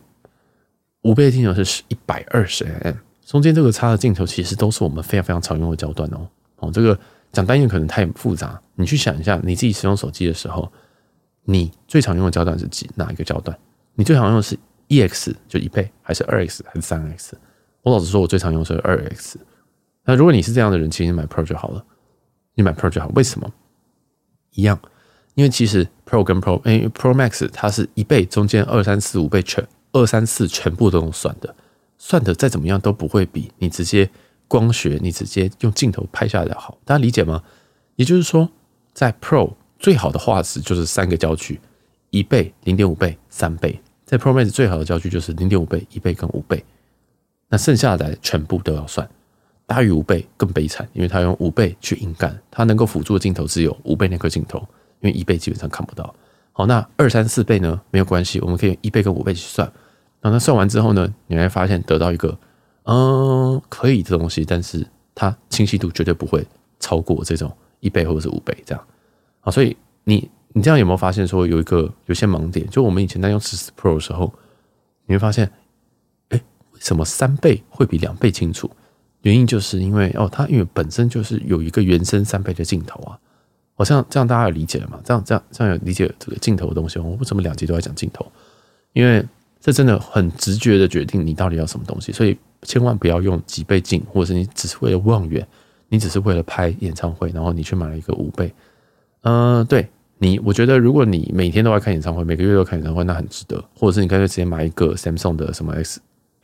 [1.02, 2.94] 五倍的镜头是一百二十 mm，
[3.24, 6.28] 中间这个差的镜头其实都是我们非常非常常用的焦段哦。
[6.56, 6.98] 哦，这个
[7.32, 10.70] 讲单元可能太复杂，你去想一下，你自己使用手机的时候，
[11.44, 13.56] 你最常用的焦段是几哪一个焦段？
[13.94, 17.38] 你最常用的是 EX 就一倍，还是二 X 还是三 X？
[17.82, 19.38] 我老实说，我最常用的是二 X。
[20.04, 21.84] 那如果你是这样的人，其实你买 Pro 就好了，
[22.54, 23.08] 你买 Pro 就好。
[23.14, 23.52] 为什么？
[24.52, 24.80] 一样。
[25.34, 31.54] 因为其实 Pro 跟 Pro，因为 Pro Max 它是一倍，中间二三四五倍全二三四全部都用算的，
[31.96, 34.10] 算的再怎么样都不会比你直接
[34.48, 37.42] 光学，你直接用镜头拍下来的好，大家理解吗？
[37.94, 38.50] 也就是说，
[38.92, 41.60] 在 Pro 最好的画质就是三个焦距，
[42.10, 46.62] 一倍、零点五倍、三倍；在 Pro Max 最好的焦距就是零点五倍、一倍跟五倍。
[47.48, 49.08] 那剩下的全部都要算，
[49.70, 54.58] 大于五倍更悲惨，因为它用五倍去硬干，它能够辅助的镜头只有五倍那颗镜头。
[54.98, 56.12] 因为一倍基本上看不到，
[56.50, 57.80] 好，那二三四倍呢？
[57.92, 59.72] 没有关系，我们可以一倍跟五倍去算。
[60.20, 62.36] 那那算完之后呢，你会发现得到一个
[62.82, 66.44] 嗯可以的东西，但是它清晰度绝对不会
[66.80, 68.84] 超过这种一倍或者是五倍这样。
[69.38, 72.68] 好，所以你你这样有没有发现说有一个有些盲点？
[72.68, 74.30] 就我们以前在用十四 Pro 的时候，
[75.06, 75.50] 你会发现，
[76.28, 76.38] 哎，
[76.72, 78.70] 为什么三倍会比两倍清楚？
[79.22, 83.18] 原因就是因为哦，它因为本身就是有一个原生三倍的镜头啊。
[83.74, 85.00] 好像这样大家有理解了吗？
[85.02, 86.98] 这样这样这样有理解这个镜头的东西。
[86.98, 88.30] 我为什么两集都在讲镜头？
[88.92, 89.24] 因为
[89.58, 92.12] 这真的很直觉的决定你到底要什么东西。
[92.12, 95.46] 所以千万不要用几倍镜，或者是你只是为了望远，
[95.88, 98.52] 你只是为了拍演唱会，然后你去买了一个五倍。
[99.22, 103.64] 嗯、对，你我觉得，如果你每天都要看演唱会，每个月都看演唱会，那很值得。
[103.74, 106.00] 或者是你干脆直接买一个 Samsung 的什么 S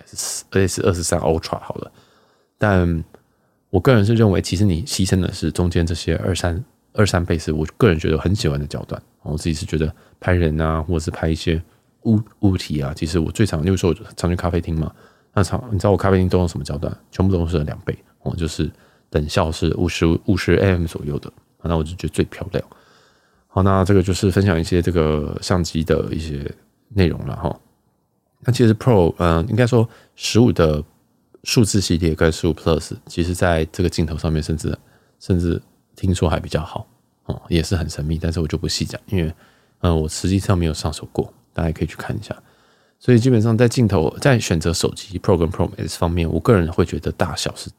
[0.07, 1.93] S S 二十三 Ultra 好了。
[2.59, 3.05] 但
[3.71, 9.01] 我个人是认为，其实你牺牲的是中间这些二三二三倍是我个人觉得很喜欢的焦段。
[9.23, 11.61] 我自己是觉得拍人啊，或者是拍一些
[12.05, 14.93] 物物体啊，其实我最常，因为说我常去咖啡厅嘛，
[15.35, 16.97] 那常你知道我咖啡厅都用什么焦段？
[17.11, 18.71] 全部都是两倍哦，就是
[19.11, 21.31] 等效是五十五十 m 左右的，
[21.63, 22.65] 那我就觉得最漂亮。
[23.49, 26.51] 好，那这个就是分享一些这个相机的一些
[26.91, 27.61] 内容了哈。
[28.41, 30.83] 那其实 Pro，嗯、呃，应该说十五的
[31.47, 34.77] 数字系列跟十五 Plus，其实在这个镜头上面，甚至
[35.21, 35.63] 甚至
[35.95, 36.85] 听说还比较好
[37.27, 38.19] 哦，也是很神秘。
[38.21, 39.33] 但是我就不细讲，因为
[39.83, 42.37] 嗯、我实际上没有上手过，大家可以去看一下。
[42.99, 47.71] 所以基本上在镜头在选择手机 Pro 跟 Pro Max 方面，我个人会觉得大小是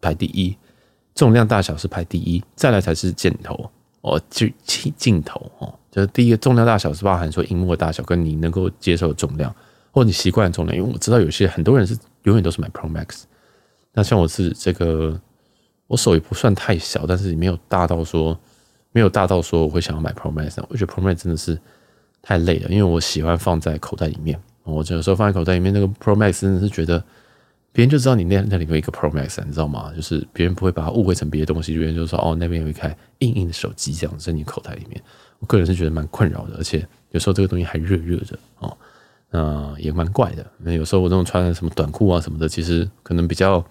[0.00, 0.56] 排第一，
[1.12, 3.68] 重量大小是排第一，再来才是镜头。
[4.02, 9.52] 哦，就镜镜头哦，就是第一个重量大小是包含说荧幕的大小跟你能够接受的重量，
[9.96, 10.76] 或你习惯的。
[10.76, 13.22] 因为我知道有些很多人是永远都是买 Pro Max，
[13.94, 15.18] 那像我是这个，
[15.86, 18.38] 我手也不算太小，但是也没有大到说
[18.92, 20.62] 没有大到说我会想要买 Pro Max。
[20.68, 21.58] 我觉得 Pro Max 真的是
[22.20, 24.38] 太累了，因为我喜欢放在口袋里面。
[24.64, 27.02] 我有时候放在口袋里面，那个 Pro Max 真的是觉得。
[27.72, 29.92] 别人就知道你那那里有一个 Pro Max，你知道吗？
[29.94, 34.98] 就是别人不会把它误会成别的东西，别人就说哦，那边有一台硬硬的手机这样在你口袋里面。
[35.40, 38.74] 我个人是觉得蛮困扰的，而且有时候这个东西还热热的哦，
[39.36, 40.46] 那也蛮怪的。
[40.56, 43.62] 那有时候我这种穿的什么短裤啊什么的，其实可能比较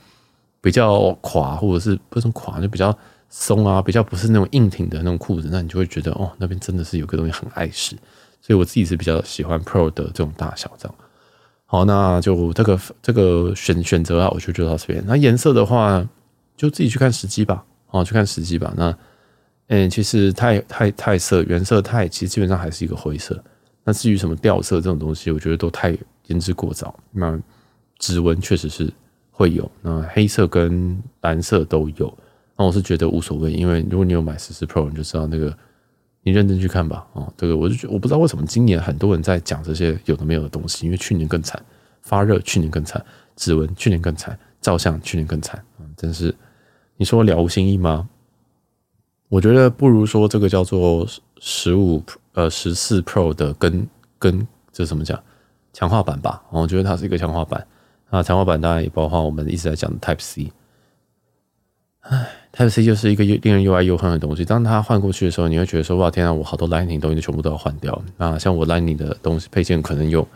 [0.62, 2.96] 比较垮，或者是不是垮，就比较
[3.30, 7.96] 松啊，比较不是那种硬挺的那种裤子，那你就会觉得哦，那边真的是有个东西很碍事。
[8.42, 10.96] 所以我自己是比较喜欢 Pro 的这种大小这样。
[11.66, 15.04] 好，那就这个这个选选择啊，我就就到这边。
[15.08, 16.08] 那颜色的话，
[16.56, 17.66] 就自己去看时机吧。
[17.90, 18.72] 哦，去看时机吧。
[18.78, 18.96] 那，
[19.70, 23.44] 嗯，其实太太太色原色太，其实基本上还是一个灰色。
[23.86, 26.94] 那至于什么掉色这种东西，我觉得都太言之过早。
[27.12, 27.40] 那
[28.00, 28.92] 指纹确实是
[29.32, 32.14] 会有，那黑色跟蓝色都有。
[32.58, 35.58] 那我是觉得无所谓，因为如果你有买十四 Pro，你就知道那个。
[36.28, 41.64] 你认真去看吧，哦，这个我就觉我不知道为什么今年很多人在讲这些有的没有的东西，因为去年更惨，
[42.02, 43.00] 发热去年更惨，
[43.36, 46.34] 指纹去年更惨，照相去年更惨，嗯，真是
[46.98, 48.10] 你说了无新意吗？
[49.30, 51.08] 我觉得不如说这个叫做
[51.40, 52.02] 十五
[52.36, 53.88] 呃十四 Pro 的跟
[54.20, 55.22] 跟这怎么讲
[55.74, 57.66] 强化版吧，我觉得它是一个强化版，
[58.10, 60.52] 啊，强化版当然也包括我们一直在讲的 Type C。
[62.02, 64.46] 唉，Type C 就是一个又令人又爱又恨的东西。
[64.46, 70.28] 当它换过去的时候，你会觉得说：“哇，天啊，我好多 Lightning 东西全部都要换掉。”那像我 Lightning 的东西配件可能有，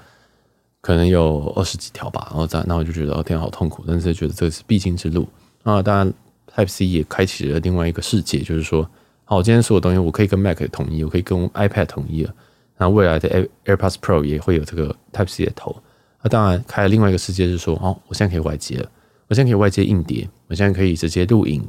[0.81, 2.25] 可能有二十几条吧。
[2.31, 3.83] 然后这样，那我就觉得哦，天，好痛苦。
[3.87, 5.27] 但是觉得这是必经之路。
[5.61, 6.11] 啊，当然
[6.51, 8.89] Type C 也开启了另外一个世界，就是说，
[9.29, 12.33] 好，今天所有东西我可以跟 Mac 统一，我可以跟 iPad 统一了。
[12.79, 15.83] 那未来的 AirPods Pro 也会有这个 Type C 的头。
[16.23, 18.89] 那当然开了另外一个世界，就是说，哦，我现在可以外接了。
[19.27, 21.61] 我现在可以外接硬碟，我现在可以直接录影，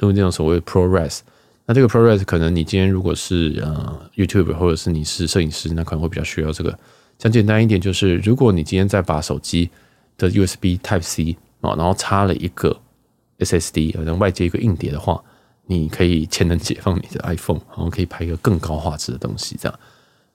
[0.00, 1.20] 录那种所谓 ProRes。
[1.66, 6.76] 那这个 ProRes 可能你今天如果是呃 YouTube 或者是你是摄影师，那可能会比较需要这个。
[7.16, 9.70] 讲简单一点，就是如果你今天再把手机
[10.18, 12.76] 的 USB Type C 啊，然后插了一个
[13.38, 15.22] SSD，然后外接一个硬碟的话，
[15.66, 19.56] 你可以潜能解放你的 iPhone，然后可以拍一个更高画质的东西。
[19.60, 19.78] 这样，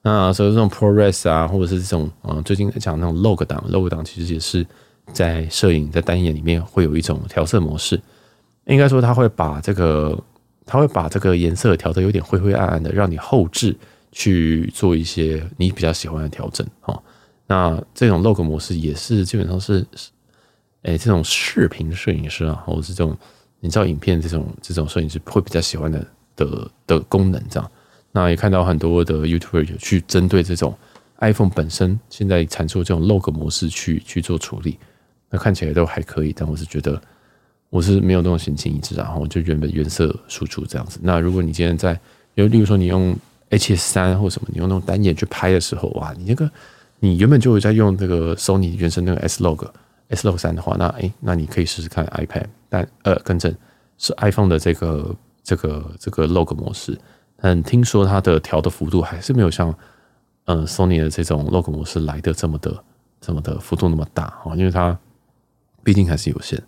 [0.02, 4.66] 那所以这种 ProRes 啊，或者是这种嗯最近在讲那种 Log 档，Log 档其实也是。
[5.12, 8.00] 在摄影在单眼里面会有一种调色模式，
[8.66, 10.16] 应该说它会把这个，
[10.68, 13.76] 它会把这个颜色调的有点灰灰暗暗的，让你后置
[14.12, 16.64] 去做一些你比较喜欢的调整。
[16.82, 17.02] 哦，
[17.48, 19.84] 那这种 log 模式也是基本上是，
[20.84, 23.18] 哎，这种视频摄影师啊，或者是这种
[23.60, 27.72] 你知道影片这种这种摄影师会比较喜欢的的的功能这样。
[28.12, 30.76] 那也看到很多的 YouTuber 有去针对这种
[31.20, 34.78] iPhone 本身现在产出这种 log 模式去去做处理。
[35.30, 37.00] 那看起来都还可以，但我是觉得
[37.70, 41.00] 我是没有那种心情一致，然后我就原本原色输出这样子。
[41.04, 41.94] 那如果你今天在，
[42.36, 43.16] 就例如说你用
[43.50, 46.50] H 三或什么，你用那种单眼去拍的时候，哇，你那个
[47.00, 49.70] 你原本就有在用这个 Sony 原生那个 S Log
[50.08, 53.54] S Log 三的话，那诶，那你可以试试看 iPad，但呃，更正
[53.98, 56.98] 是 iPhone 的这个这个这个 Log 模式，
[57.36, 59.76] 但听说它的调的幅度还是没有像
[60.46, 62.84] 嗯 Sony 的这种 Log 模式来的这么的
[63.20, 64.98] 这么的幅度那么大啊，因为它。
[65.82, 66.62] 毕竟还是有限，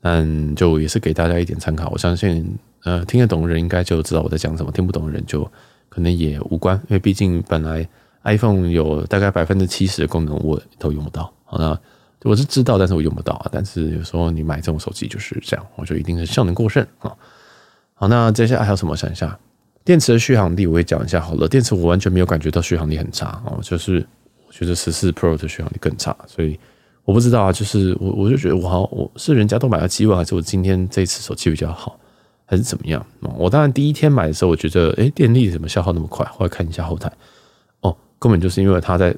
[0.00, 1.90] 但就也是给大家一点参考。
[1.90, 5.44] 我相信，呃，听得懂的人应该就知道我在讲什么；听不懂的人就
[5.90, 7.86] 可能也无关，因为毕竟本来
[8.22, 11.30] iPhone 有大概百分之七十的功能我都用不到。
[11.44, 11.78] 好，那
[12.24, 13.48] 我是知道，但是我用不到啊。
[13.52, 17.14] 但是有时候你买这种手机就是这样，我就一定是效能过剩啊。
[17.94, 18.96] 好，那接下来还有什么？
[18.96, 19.38] 想一下，
[19.84, 21.46] 电池的续航力我也讲一下好了。
[21.46, 24.04] 电池我完全没有感觉到续航力很差哦，就是
[24.48, 26.58] 我觉得十四 Pro 的续航力更差，所以
[27.04, 27.52] 我不知道啊。
[27.52, 31.98] 就是我我就觉得我好，我是人家都买了机会，还是我今天这一次手机比较好，
[32.46, 33.04] 还是怎么样？
[33.36, 36.26] 我当然第一天买的时候，我觉得诶，电力怎么消耗那么快？
[36.26, 37.12] 后来看一下后台，
[37.80, 39.14] 哦，根本就是因为它在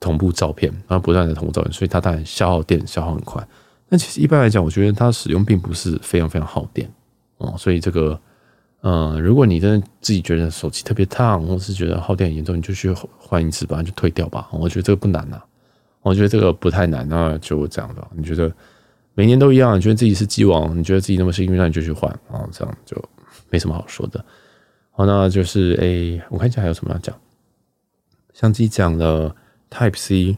[0.00, 3.46] 同步照片，然后不断的同步照片，所以它当然消耗电消耗很快。
[3.88, 6.90] 那其实一般来讲，我觉得它使用并不是非常非常耗电
[7.38, 8.20] 哦，所以这个。
[8.80, 14.48] 嗯，如果你真的自己觉得手机特别烫，或是觉得耗电很严重，你就去换一支吧，就退掉吧。
[14.52, 15.42] 我觉得这个不难呐，
[16.00, 18.06] 我觉得这个不太难，那就这样吧。
[18.14, 18.54] 你觉得
[19.14, 22.96] 每年都一样，觉得自己是机王，你觉得自己那么幸运，那你就去换啊，这样就
[23.50, 24.24] 没什么好说的。
[24.92, 27.12] 好，那就是诶、我看一下还有什么要讲。
[28.32, 29.34] 相机讲了
[29.70, 30.36] Type C，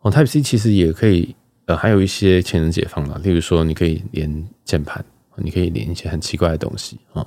[0.00, 1.34] 哦，Type C 其实也可以，
[1.66, 5.04] 呃，还有一些潜能解放了，例如说你可以连键盘，
[5.36, 7.26] 你可以连一些很奇怪的东西啊。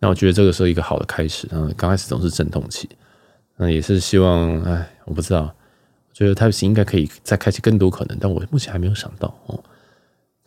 [0.00, 2.88] 那我觉得这个是一个好的开始，嗯，刚开始总是阵痛期，
[3.56, 9.62] 那也是希望，哎，我不知道，我觉得 Type C 应该可以再开启更多可能，但我目前还没有想到哦。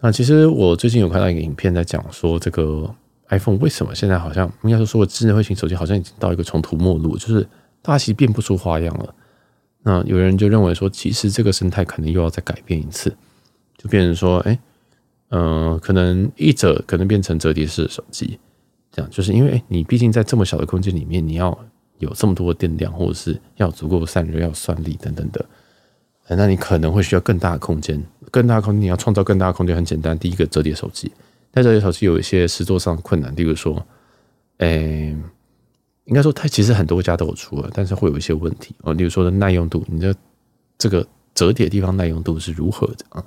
[0.03, 2.89] 那其实我最近有看到一个影片，在讲说这个
[3.29, 7.43] iPhone 为什么现在好像应该说说智慧型手机好像已经到一个穷途末路，就是
[7.81, 9.15] 大家其实变不出花样了。
[9.83, 13.15] 那有人就认为说，其实这个生态可能又要再改变一次，
[13.77, 14.59] 就变成说，哎，
[15.29, 18.39] 嗯，可能一者可能变成折叠式手机。
[18.91, 21.57] 这样就是因为你毕竟在这么小的空间里面，你要
[21.99, 25.45] 有这么多的电量，或者是要足够的散热、要算力等等的，
[26.27, 28.03] 那你可能会需要更大的空间。
[28.29, 31.11] 更大的空间，你要创造更大的空间，很简单，第一个折叠手机，
[31.51, 33.85] 但折叠手机有一些实作上的困难，例如说，
[34.57, 35.15] 诶、
[36.05, 40.13] 应该说它其实很多家都有出了，但是会有一些问题哦，例如说的耐用度，你的
[40.77, 43.23] 这个折叠地方耐用度是如何的啊？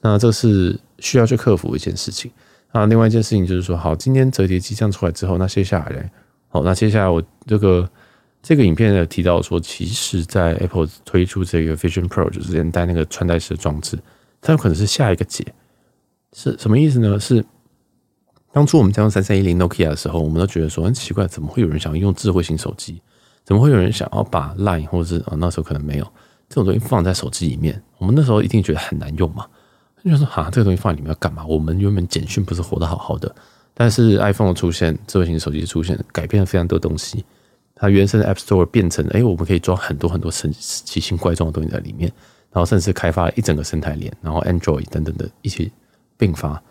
[0.00, 2.30] 那这是需要去克服一件事情。
[2.72, 6.10] 那另外一件事情就是说，好，今天折叠机这样出来之后，那接下来，
[6.48, 7.88] 好，那接下来我这个
[8.42, 13.98] 这个影片呢提到说，其实，在 Apple 推出这个 Vision Pro，就是连带那个穿戴式装置，
[14.40, 15.46] 它有可能是下一个节，
[16.32, 17.18] 是什么意思呢？
[17.20, 17.44] 是
[18.54, 23.02] 当初我们在用三三一零 Nokia 的时候，我们都觉得说很奇怪，怎么会有人想要用智慧型手机？
[23.44, 26.04] 怎么会有人想要把 Line 或者是啊那时候可能没有
[26.48, 27.82] 这种东西放在手机里面？
[27.98, 29.44] 我们那时候一定觉得很难用嘛。
[30.04, 31.44] 就说哈，这个东西放在里面要干嘛？
[31.44, 33.34] 我们原本简讯不是活得好好的，
[33.74, 37.24] 但是 iPhone 的出现，智慧型手机的出现，改变了非常多东西。
[37.74, 42.12] 它原生的 App Store 变成，哎，我们可以装很多很多神奇形怪状的东西在里面，
[42.52, 45.72] 然后甚至开发了一整个生态链，然后 Android 等等的一起
[46.16, 46.62] 并发。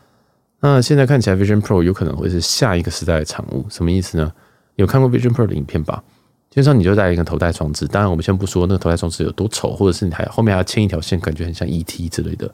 [0.65, 4.31] 那现在看起来 Vision Pro 有可能会是下一个时代的产物，什么意思呢？
[4.77, 6.01] 有看过 Vision Pro 的影片吧？
[6.49, 12.49] 基本上你就带一个头戴装置，当然我们先不说那个头戴装置有多丑，或者是你还后面还要牵一条线，感觉很像 ET 之类的。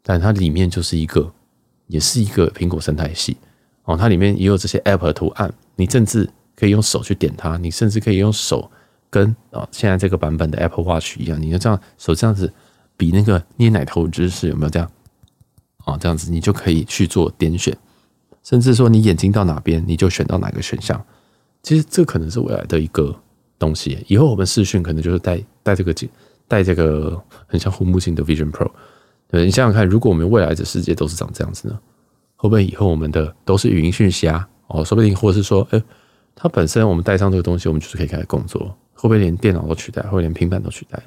[0.00, 1.28] 但它里面就是一个，
[1.88, 3.36] 也是一个苹果生态系
[3.82, 3.96] 哦。
[3.96, 8.70] 它里面也有这些 App 的图案，你甚至可以用手去点它，你甚至可以用手
[9.10, 12.52] 跟啊现在这个版本的 Apple Watch 一样，你就这样手这样子
[12.96, 14.88] 比那个捏奶头姿势，有没有这样？
[15.84, 17.76] 啊，这样子你就可以去做点选，
[18.42, 21.02] 甚至说你眼睛到哪边，你就选到哪个选项。
[21.62, 23.14] 其实这可能是未来的一个
[23.58, 24.04] 东西。
[24.08, 26.08] 以后我们视讯可能就是带带这个镜，
[26.46, 28.70] 带这个很像护目镜的 Vision Pro。
[29.28, 31.78] 对，你想想看，如果我们未来的世界都是长这样子呢？
[32.36, 34.46] 会不会以后我们的都是语音讯息啊？
[34.66, 35.82] 哦，说不定，或者是说，哎，
[36.34, 38.76] 它本身我们带上这个东西，我们就是可以开始工作。
[38.92, 40.02] 会不会连电脑都取代？
[40.02, 41.02] 会不会连平板都取代？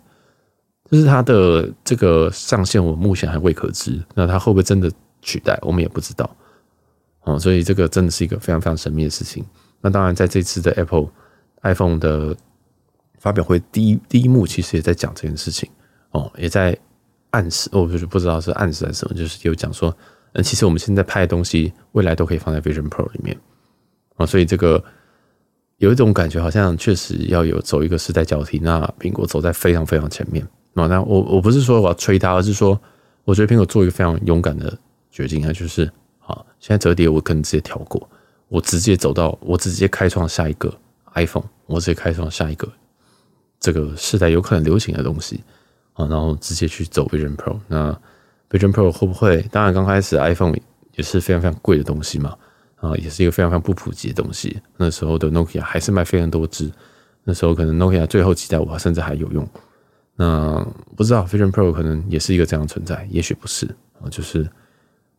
[0.90, 4.04] 就是它的这个上限，我目前还未可知。
[4.16, 5.58] 那它会不会真的取代？
[5.62, 6.30] 我们也不知道。
[7.22, 9.46] 哦，所以这个真的是一个非常非常神秘的事情。
[9.82, 11.08] 那当然，在这次的 Apple
[11.62, 12.36] iPhone 的
[13.20, 15.70] 发表会第一第一幕，其实也在讲这件事情。
[16.12, 16.78] 哦，也在。
[17.32, 19.96] 暗示，我就是不知道是暗示还是什么，就是有讲说，
[20.32, 23.38] 嗯，其实我们现在拍的东西，未来都可以放在 Vision Pro 里面
[24.16, 24.82] 啊，所以这个
[25.76, 28.60] 有一种感觉，好像确实要有走一个时代交替。
[28.60, 30.48] 那苹果走在非常非常前面
[30.86, 32.80] 那我我不是说我要吹它，而是说，
[33.24, 34.78] 我觉得苹果做一个非常勇敢的
[35.10, 35.90] 决定啊，就是
[36.24, 38.08] 啊，现在折叠我可能直接跳过，
[38.50, 40.72] 我直接走到，我直接开创下一个
[41.16, 42.68] iPhone，我直接开创下一个
[43.60, 45.42] 这个时代有可能流行的东西。
[45.94, 47.58] 啊，然后直接去走 Vision Pro。
[47.68, 47.92] 那
[48.52, 49.42] Vision Pro 会不会？
[49.52, 50.56] 当然，刚开始 iPhone
[50.94, 52.38] 也是非常非常贵的东西嘛，
[52.76, 54.62] 啊，也是一个非常非常不普及的东西。
[54.78, 56.72] 那时候的 Nokia 还是卖非常多支，
[57.24, 59.50] 那时候可能 Nokia 最后几代我甚至还有用。
[60.18, 63.66] 那不知道 Vision Pro 可能也是一个这样的存在，也许不是
[64.02, 64.46] 啊，就是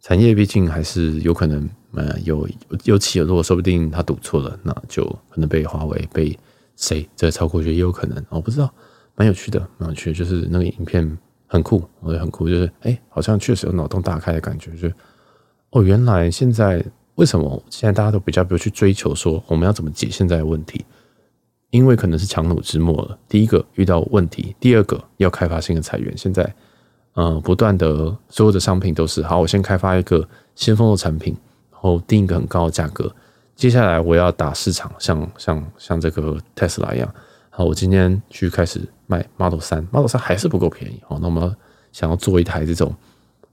[0.01, 2.47] 产业毕竟还是有可能，呃，有
[2.85, 6.39] 有起有落，说不定他赌错了，那就可能被华为被
[6.77, 8.71] 谁再超过去也有可能，我不知道。
[9.15, 11.19] 蛮有趣的，蛮有趣的，就是那个影片
[11.49, 14.89] 很酷，我觉得很酷，就是哎、好像确实有脑洞大开的感觉，就
[15.71, 16.81] 哦，原来现在
[17.17, 20.85] 为什么现在大家都比较不去追求说我们要怎么解现在的问题？
[21.71, 23.19] 因为可能是强弩之末了。
[23.29, 26.17] 第一个遇到问题，第二个要开发新的裁员。
[26.17, 26.55] 现在，
[27.15, 31.37] 呃，不断的所有的商品都是好，我先开发一个先锋的产品，
[31.71, 33.11] 然后定一个很高的价格。
[33.55, 37.15] 接下来我要打市场，像像像这个特斯拉一样。
[37.51, 41.03] 好，我今天去开始卖 Model 三，Model 三还是不够便宜。
[41.07, 41.55] 好，那我们
[41.91, 42.95] 想要做一台这种，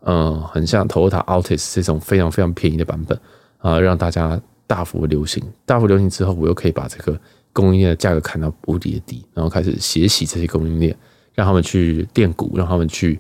[0.02, 3.20] 呃，很像 Toyota Altis 这种非常非常便宜的版本
[3.58, 5.44] 啊，让大家大幅流行。
[5.66, 7.20] 大幅流行之后，我又可以把这个
[7.56, 10.96] 供应链的价格砍到无敌的低，然后开始血洗这些供应链，
[11.34, 13.18] 让他们去垫股，让他们去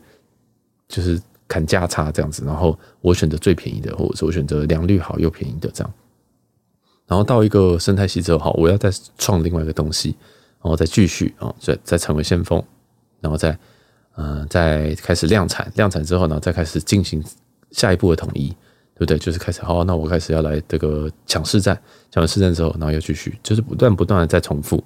[0.89, 1.17] 就是
[1.47, 2.43] 砍价差这样子。
[2.45, 5.93] 然后我选择最便宜的，或者是我选择良率好又便宜的这样。
[7.07, 10.15] 然后到一个生态系之后，好，我要再创另外一个东西。
[10.61, 12.61] 然后再继续啊，再再成为先锋，
[13.21, 13.55] 然后再
[14.15, 17.23] 嗯、再开始量产，量产之后呢，再开始进行
[17.69, 18.51] 下一步的统一，
[18.95, 19.17] 对不对？
[19.17, 21.75] 就是开始好，那我开始要来这个抢市占，
[22.09, 24.83] 抢完市占之后，然后又继续，就是不断不断的在重复。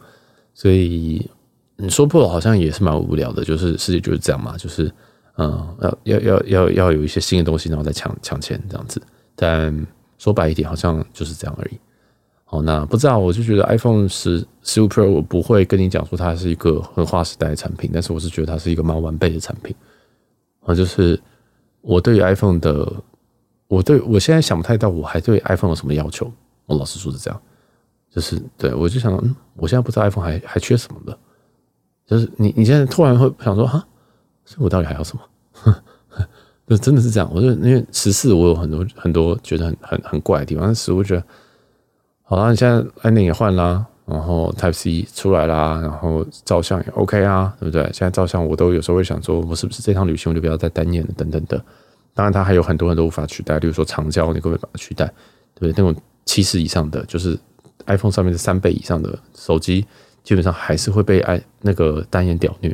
[0.54, 1.30] 所以
[1.78, 4.92] 你说破了，好像也是蛮无聊的，就是世界就是这样嘛，就是
[5.38, 9.02] 嗯，要要要要要有一些新的东西，然后再抢抢钱这样子。
[9.36, 9.88] 但
[10.18, 11.80] 说白一点，好像就是这样而已。
[12.48, 19.74] 哦，那不知道，我就觉得 iPhone 十十五 Pro 我不会跟你讲说它是一个很划时代的产品，但是我是觉得它是一个蛮完备的产品。
[20.66, 21.18] 啊，就是
[21.82, 22.92] 我对于 iPhone 的，
[23.70, 26.30] 我对我现在想不太到我还对 iPhone 有什么要求。
[26.66, 27.42] 我老实说是这样，
[28.12, 31.18] 就是对我就想，嗯，我现在不知道 iPhone 还还缺什么的。
[32.06, 33.82] 就是你你现在突然会想说，哈，
[34.58, 35.76] 我到底还要什么？
[36.68, 37.32] 就真的是这样。
[37.34, 41.24] 我就因为十四我有很多很多觉得很很很怪的地方，但是我觉得。
[42.24, 47.82] 好啦，你现在按键也换啦，然后 Type C 出来啦，然后照相也 OK 啊，对不对？
[47.86, 51.60] 现在照相我都有时候会想说，我是不是这趟旅行我就不要再单眼了，等等的。
[52.14, 55.06] 当然，它还有很多很多无法取代，例如说长焦，你可不可以把它取代？
[55.56, 55.74] 对不对？
[55.78, 57.38] 那种七十以上的，就是
[57.86, 59.86] iPhone 上面的三倍以上的手机，
[60.24, 62.70] 基本上还是会被 i 那个单眼屌虐。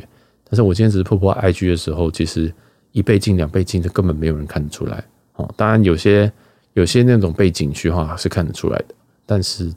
[0.48, 2.52] 但是我今天只是破破 IG 的时候，其实
[2.92, 5.48] 一倍镜、两倍镜，的根本没有人看得出来哦。
[5.56, 6.30] 当然，有些
[6.74, 8.94] 有些那种背景虚化是看得出来的。
[9.24, 9.72] 但是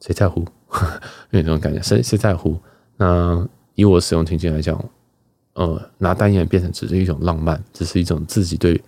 [0.00, 0.44] 谁在乎？
[1.30, 2.58] 有那种感觉，谁谁在乎？
[2.96, 4.78] 那以我使用情境来讲，
[5.56, 8.80] 呃，拿单眼变成只是一种浪漫，只是一种自己对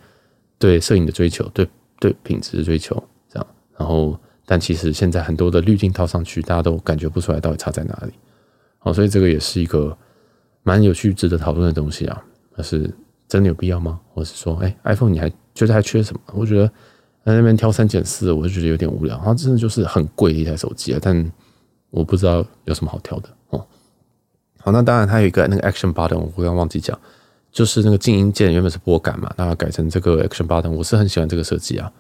[0.59, 3.47] 对摄影的追求，对对品质的追求，这样。
[3.77, 8.13] 然后，但其实现在很多的滤镜套上去，大家都感觉不出来到底差在哪里。
[8.79, 9.97] 好，所以这个也是一个
[10.63, 12.23] 蛮有趣、值得讨论的东西啊。
[12.55, 12.89] 但是
[13.27, 13.99] 真的有必要吗？
[14.15, 16.21] 或是说，哎，iPhone 你还觉得还缺什么？
[16.35, 16.71] 我觉得。
[17.25, 19.21] 在那边挑三拣四，我就觉得有点无聊。
[19.23, 21.31] 它真的就是很贵的一台手机啊，但
[21.91, 23.29] 我不知道有什么好挑的。
[24.59, 26.99] 好，那当然它有一个那个 Action Button，我刚刚忘记讲，
[27.51, 31.91] 就是那个静音键原本是拨杆嘛，那改成这个 Action Button，我是很喜欢这个设计啊。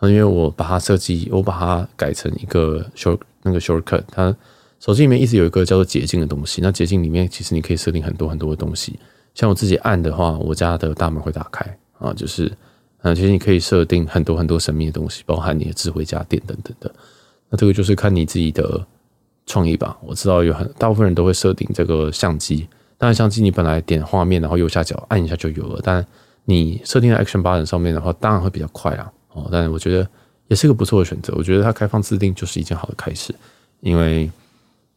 [0.00, 4.34] 那因为我把它设计，我把它改成一个 short 那个 shortcut，它
[4.80, 6.60] 手机里面一直有一个叫做捷径的东西。
[6.62, 8.98] 那捷径里面其实你可以设定很多很多的东西，
[9.34, 12.50] 像我自己按的话，我家的大门会打开啊，就是。
[13.02, 16.88] 啊，其实你可以设定很多很多神秘的东西，包含你的智慧家电等等的。
[17.50, 18.86] 那这个就是看你自己的
[19.46, 19.96] 创意吧。
[20.02, 22.68] 我知道有很大部分人都会设定这个相机，
[22.98, 25.80] 当然相机你本来点画面，然后右下角按一下就有了。
[25.82, 26.04] 但
[26.44, 29.12] 你设定在 Action Button 上面的话，当然会比较快啊。
[29.32, 30.08] 哦，但是我觉得
[30.48, 31.32] 也是个不错的选择。
[31.36, 33.34] 我觉得它开放自定就是一件好的开始，
[33.80, 34.30] 因为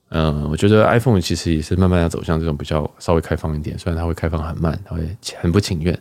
[0.09, 5.01] 嗯、我觉得 iPhone 其实也是慢慢要走向这种比较稍微开放一点，虽然它会开放很慢，它会
[5.37, 5.97] 很不情愿。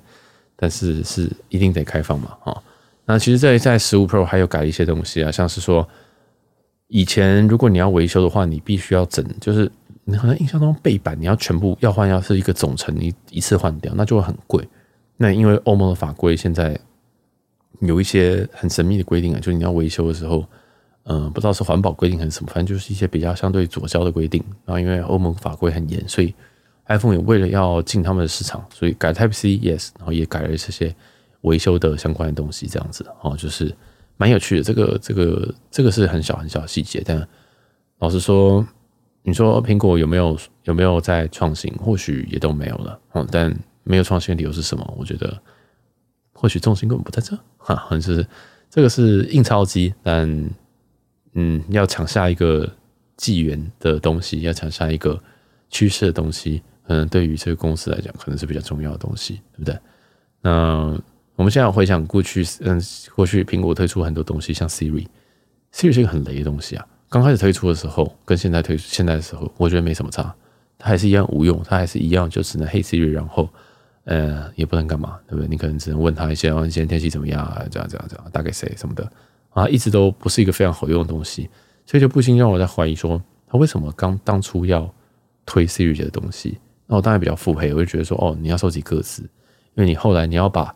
[0.57, 2.31] 但是是一定得开放嘛？
[2.45, 2.63] 哦，
[3.07, 5.87] 那其实这在十五 Pro 还有改一些东西啊，像是说
[6.95, 9.69] 以前如果你要维修的话，你必须要整，就是
[10.05, 14.65] 你好像印象中背板你要全部要换，要是一个总成，你一次换掉，那就会很贵。
[15.17, 16.79] 那因为欧盟的法规现在
[17.81, 20.47] 有一些很神秘的规定啊，就是你要维修的时候，
[21.03, 24.41] 嗯，不知道是环保规定还是什么，反正就是一些比较相对左胶的规定。
[24.65, 26.33] 然后因为欧盟法规很严，所以。
[26.87, 30.95] iPhone 也为了要进他们的市场，所以改 Type C Yes，然后也改了这些
[31.41, 33.75] 维修的相关的东西，这样子哦，就是
[34.17, 34.63] 蛮有趣的。
[34.63, 37.27] 这个这个这个是很小很小的细节，但
[37.99, 38.67] 老实说，
[39.23, 41.73] 你说苹果有没有有没有在创新？
[41.75, 43.01] 或许也都没有了。
[43.13, 44.95] 哦，但没有创新的理由是什么？
[44.97, 45.41] 我觉得
[46.33, 48.27] 或许重心根本不在这，哈，好像是
[48.69, 50.51] 这个是印钞机，但
[51.35, 52.71] 嗯，要抢下一个
[53.17, 55.21] 纪元的东西，要抢下一个
[55.69, 56.63] 趋势的东西。
[56.87, 59.79] 嗯，对于这个公司来讲，可能是比较重要的东西，对不对？
[60.43, 61.01] 那
[61.37, 62.81] 我们现在回想过去，嗯，
[63.15, 66.87] 过去苹果推出很多东西，像 Siri，Siri 是一个很雷的东西啊。
[67.09, 70.35] 刚开始推出的时候，跟现在推出现在的时候，我觉得没什么差，
[70.79, 73.49] 它还是一样无用，它还是一样，就只能黑 Siri，然后
[74.05, 75.49] 呃，也不能干嘛，对不对？
[75.49, 77.65] 你可能只能问他一些，哦，今天天气怎么样啊？
[77.71, 79.11] 这样这样这样，打给谁什么的，
[79.51, 81.49] 啊，一直都不是一个非常好用的东西，
[81.87, 84.89] 所以就不禁让我在怀疑说，他为什么刚当初要
[85.47, 86.59] 推 Siri 的东西？
[86.87, 89.23] 那我当然比较腹黑，我就觉得说，哦，你要收集个资，
[89.75, 90.75] 因为你后来你要把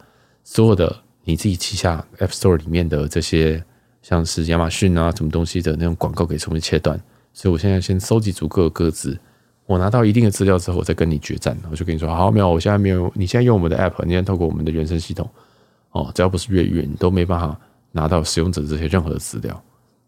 [0.51, 3.63] 所有的你自己旗下 App Store 里面的这些，
[4.01, 6.99] 像是亚马逊啊什么东西的那种广告给重新切断，
[7.35, 9.17] 所以我现在先收集足够的个资。
[9.67, 11.55] 我拿到一定的资料之后，我再跟你决战。
[11.71, 13.13] 我就跟你说，好，没有，我现在没有。
[13.15, 15.29] 你现在用我们的 app，你现在透过我们的原生系统，
[15.91, 17.61] 哦，只要不是越狱，你都没办法
[17.93, 19.63] 拿到使用者这些任何的资料。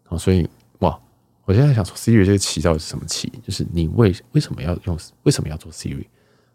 [0.09, 0.99] 哦，所以哇，
[1.45, 3.31] 我现在想说，Siri 这个棋到底是什么棋？
[3.45, 4.97] 就是你为为什么要用？
[5.21, 6.05] 为什么要做 Siri？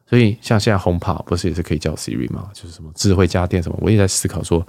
[0.09, 2.49] 所以像现在 HomePod 不是也是可以叫 Siri 吗？
[2.55, 3.77] 就是什么智慧家电什么？
[3.83, 4.65] 我也在思考说，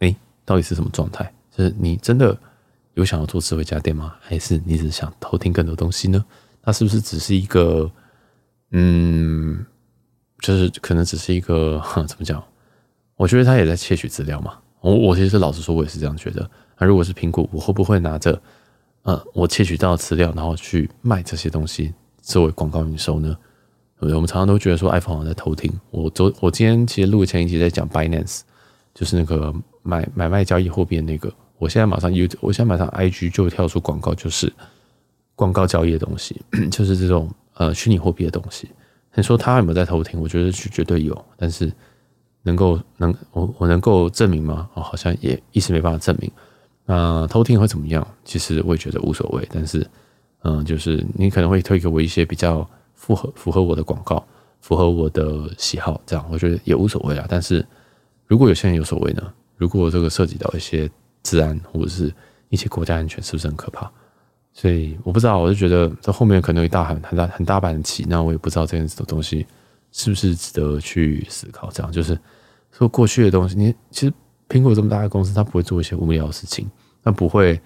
[0.00, 0.14] 哎，
[0.44, 1.32] 到底是什么状态？
[1.50, 2.38] 就是你真的
[2.94, 4.14] 有想要做智慧家电吗？
[4.20, 6.22] 还是你只是想偷听更多东西呢？
[6.62, 7.90] 它是不是只是一个，
[8.72, 9.64] 嗯，
[10.40, 12.44] 就是可能只是一个 怎么讲？
[13.16, 14.58] 我觉得他也在窃取资料嘛。
[14.80, 16.48] 我我其实老实说，我也是这样觉得。
[16.78, 18.40] 那如果是苹果，我会不会拿着
[19.02, 23.36] 呃我窃取到的资料，然后去卖这些东西作为广告营收呢？
[24.00, 25.72] 我们常常都觉得说 iPhone 好像在偷听。
[25.90, 28.40] 我昨我今天其实录前一集在讲 Binance，
[28.94, 31.32] 就是那个买买卖交易货币的那个。
[31.58, 34.52] 我现在马上 YouTube，我现在马上 IG 就跳出广告，就是。
[35.36, 36.38] 广告交易的东西，
[36.70, 38.68] 就是这种呃虚拟货币的东西。
[39.14, 40.20] 你说他有没有在偷听？
[40.20, 41.72] 我觉得是绝对有，但是
[42.42, 44.68] 能够能我我能够证明吗？
[44.74, 46.30] 哦，好像也一时没办法证明。
[46.84, 48.06] 那、偷听会怎么样？
[48.22, 49.48] 其实我也觉得无所谓。
[49.50, 49.86] 但是
[50.42, 52.68] 嗯、就是你可能会推给我一些比较
[53.00, 54.22] 符合符合我的广告，
[54.60, 57.24] 符合我的喜好，这样我觉得也无所谓啊。
[57.28, 57.66] 但是
[58.26, 59.22] 如果有些人有所谓呢？
[59.56, 60.90] 如果这个涉及到一些
[61.22, 62.12] 治安或者是
[62.48, 63.90] 一些国家安全，是不是很可怕？
[64.52, 69.46] 所以我不知道，我就觉得这后面可能有一大很很大很大板的棋，那我也不知道这样子的东西
[69.92, 71.70] 是不是值得去思考。
[71.70, 72.18] 这样就是
[72.70, 74.12] 说过去的东西，你其实
[74.48, 76.70] 苹果这么大的公司，它不会做一些无聊的事情，
[77.04, 77.60] 它不会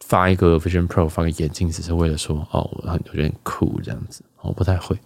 [0.00, 4.96] 发一个 Vision Pro 发个眼镜，只是为了说哦，我很有点酷这样子，我不太会。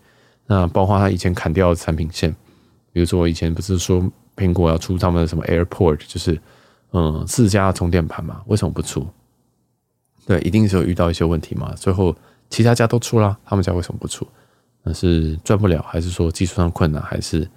[0.47, 2.31] 那包括他以前砍掉的产品线，
[2.93, 4.03] 比如说我以前不是说
[4.37, 6.41] 苹果要出他们的什么 AirPort，就是
[6.93, 9.07] 嗯自家充电盘嘛，为什么不出？
[10.27, 11.73] 对，一定是有遇到一些问题嘛。
[11.77, 12.15] 最后
[12.51, 14.27] 其他家都出了，他们家为什么不出？
[14.83, 17.49] 那是赚不了，还是说技术上困难，还是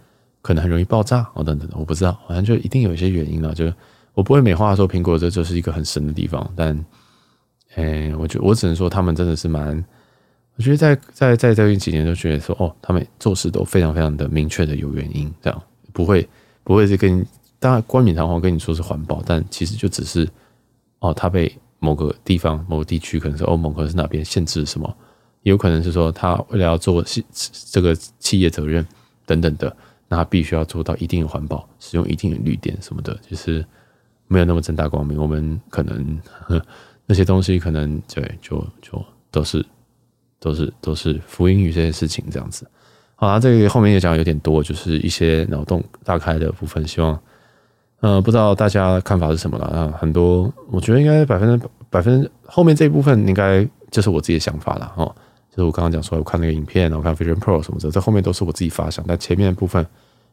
[0.42, 1.28] 可能很容易爆炸？
[1.36, 3.54] 哦，等等的，我不知道，好像就一定有一些原因了。
[3.54, 3.72] 就
[4.16, 6.86] 我不会美化说苹果这就是一个很神的地方，但，
[7.76, 9.84] 哎，我觉我只能说他们真的是蛮，
[10.60, 15.60] 我觉得在在在最近几年都觉得说，哦，他们做事都非常非常的明确的有原因，这样
[15.91, 16.30] 不会
[16.64, 17.26] 不会是跟
[17.57, 20.30] 当然冠冕堂皇跟你说是环保，但其实就只是
[20.99, 21.51] 哦，他被。
[21.82, 24.97] 某个地方、某个地区，可能是欧盟，可能是哪边限制什么，
[25.43, 27.01] 也有可能是说他为了要做
[27.72, 28.86] 这个企业责任
[29.26, 29.74] 等等的，
[30.10, 33.66] 那他必须要做到一定的环保，使用一定的绿电什么的，就是
[34.28, 35.18] 没有那么正大光明。
[35.18, 36.20] 我们可能
[37.07, 39.01] 那些东西可能对，就就
[39.32, 39.66] 都是
[40.40, 42.68] 都是都是福音与这些事情这样子。
[43.16, 47.20] 好啦，这个后面也讲有点多，就是一些脑洞大开的部分，希望。
[48.02, 49.94] 呃，不知道大家看法是什么了啊？
[50.00, 55.04] 很多，我觉得应该百分之百分之后面这一部分应该就是我自己的想法了哈。
[55.50, 59.86] 就是我刚刚讲说，我看那个影片，然后看 Vision Pro 什么的，这后面都是我自己发想，但前面的部分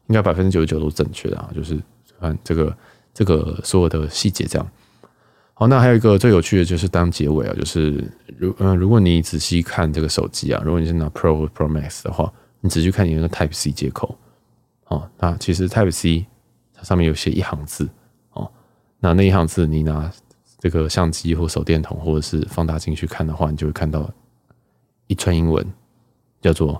[0.05, 1.49] 应该百分之九十九都正确的啊。
[1.53, 1.77] 就是
[2.21, 2.73] 看这个
[3.13, 4.65] 这个所有的细节这样。
[5.59, 12.31] 好，那还有一个最有趣的就是当结尾啊，就是如嗯、如果你仔细看这个手机啊，如果你是拿 Pro Pro Max 的话，
[12.61, 14.15] 你仔细看你那个 Type C 接口
[14.85, 16.25] 哦，那其实 Type C。
[16.79, 17.89] 它上面有写一行字
[18.33, 18.47] 哦，
[18.99, 20.11] 那那一行字你拿
[20.59, 24.07] 这个相机或手电筒或者是放大镜去看的话，你就会看到
[25.07, 25.65] 一串英文，
[26.39, 26.79] 叫做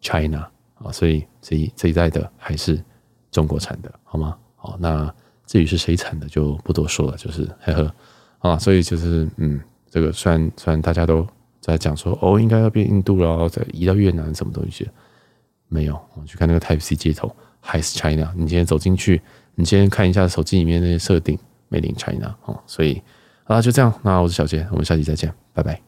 [0.00, 0.50] China
[0.82, 2.82] 啊，所以这一这一代的还是
[3.30, 4.36] 中国产的，好吗？
[4.56, 5.14] 好，那
[5.46, 7.94] 至于是谁产的就不多说了，就是呵呵
[8.38, 9.60] 啊，所以就是嗯，
[9.90, 11.26] 这个虽然虽然大家都
[11.60, 14.88] 在讲说哦，应该要变印度了，然后再移到越南什么东西，
[15.68, 17.34] 没有，我去看那个 Type C 接头。
[17.60, 19.20] 还是 China，你今天走进去，
[19.56, 21.36] 你今天看一下手机里面那些设定
[21.70, 23.02] ，Made in China 哦，所以
[23.44, 25.87] 啊，就这样，那我是小杰，我们下期再见，拜拜。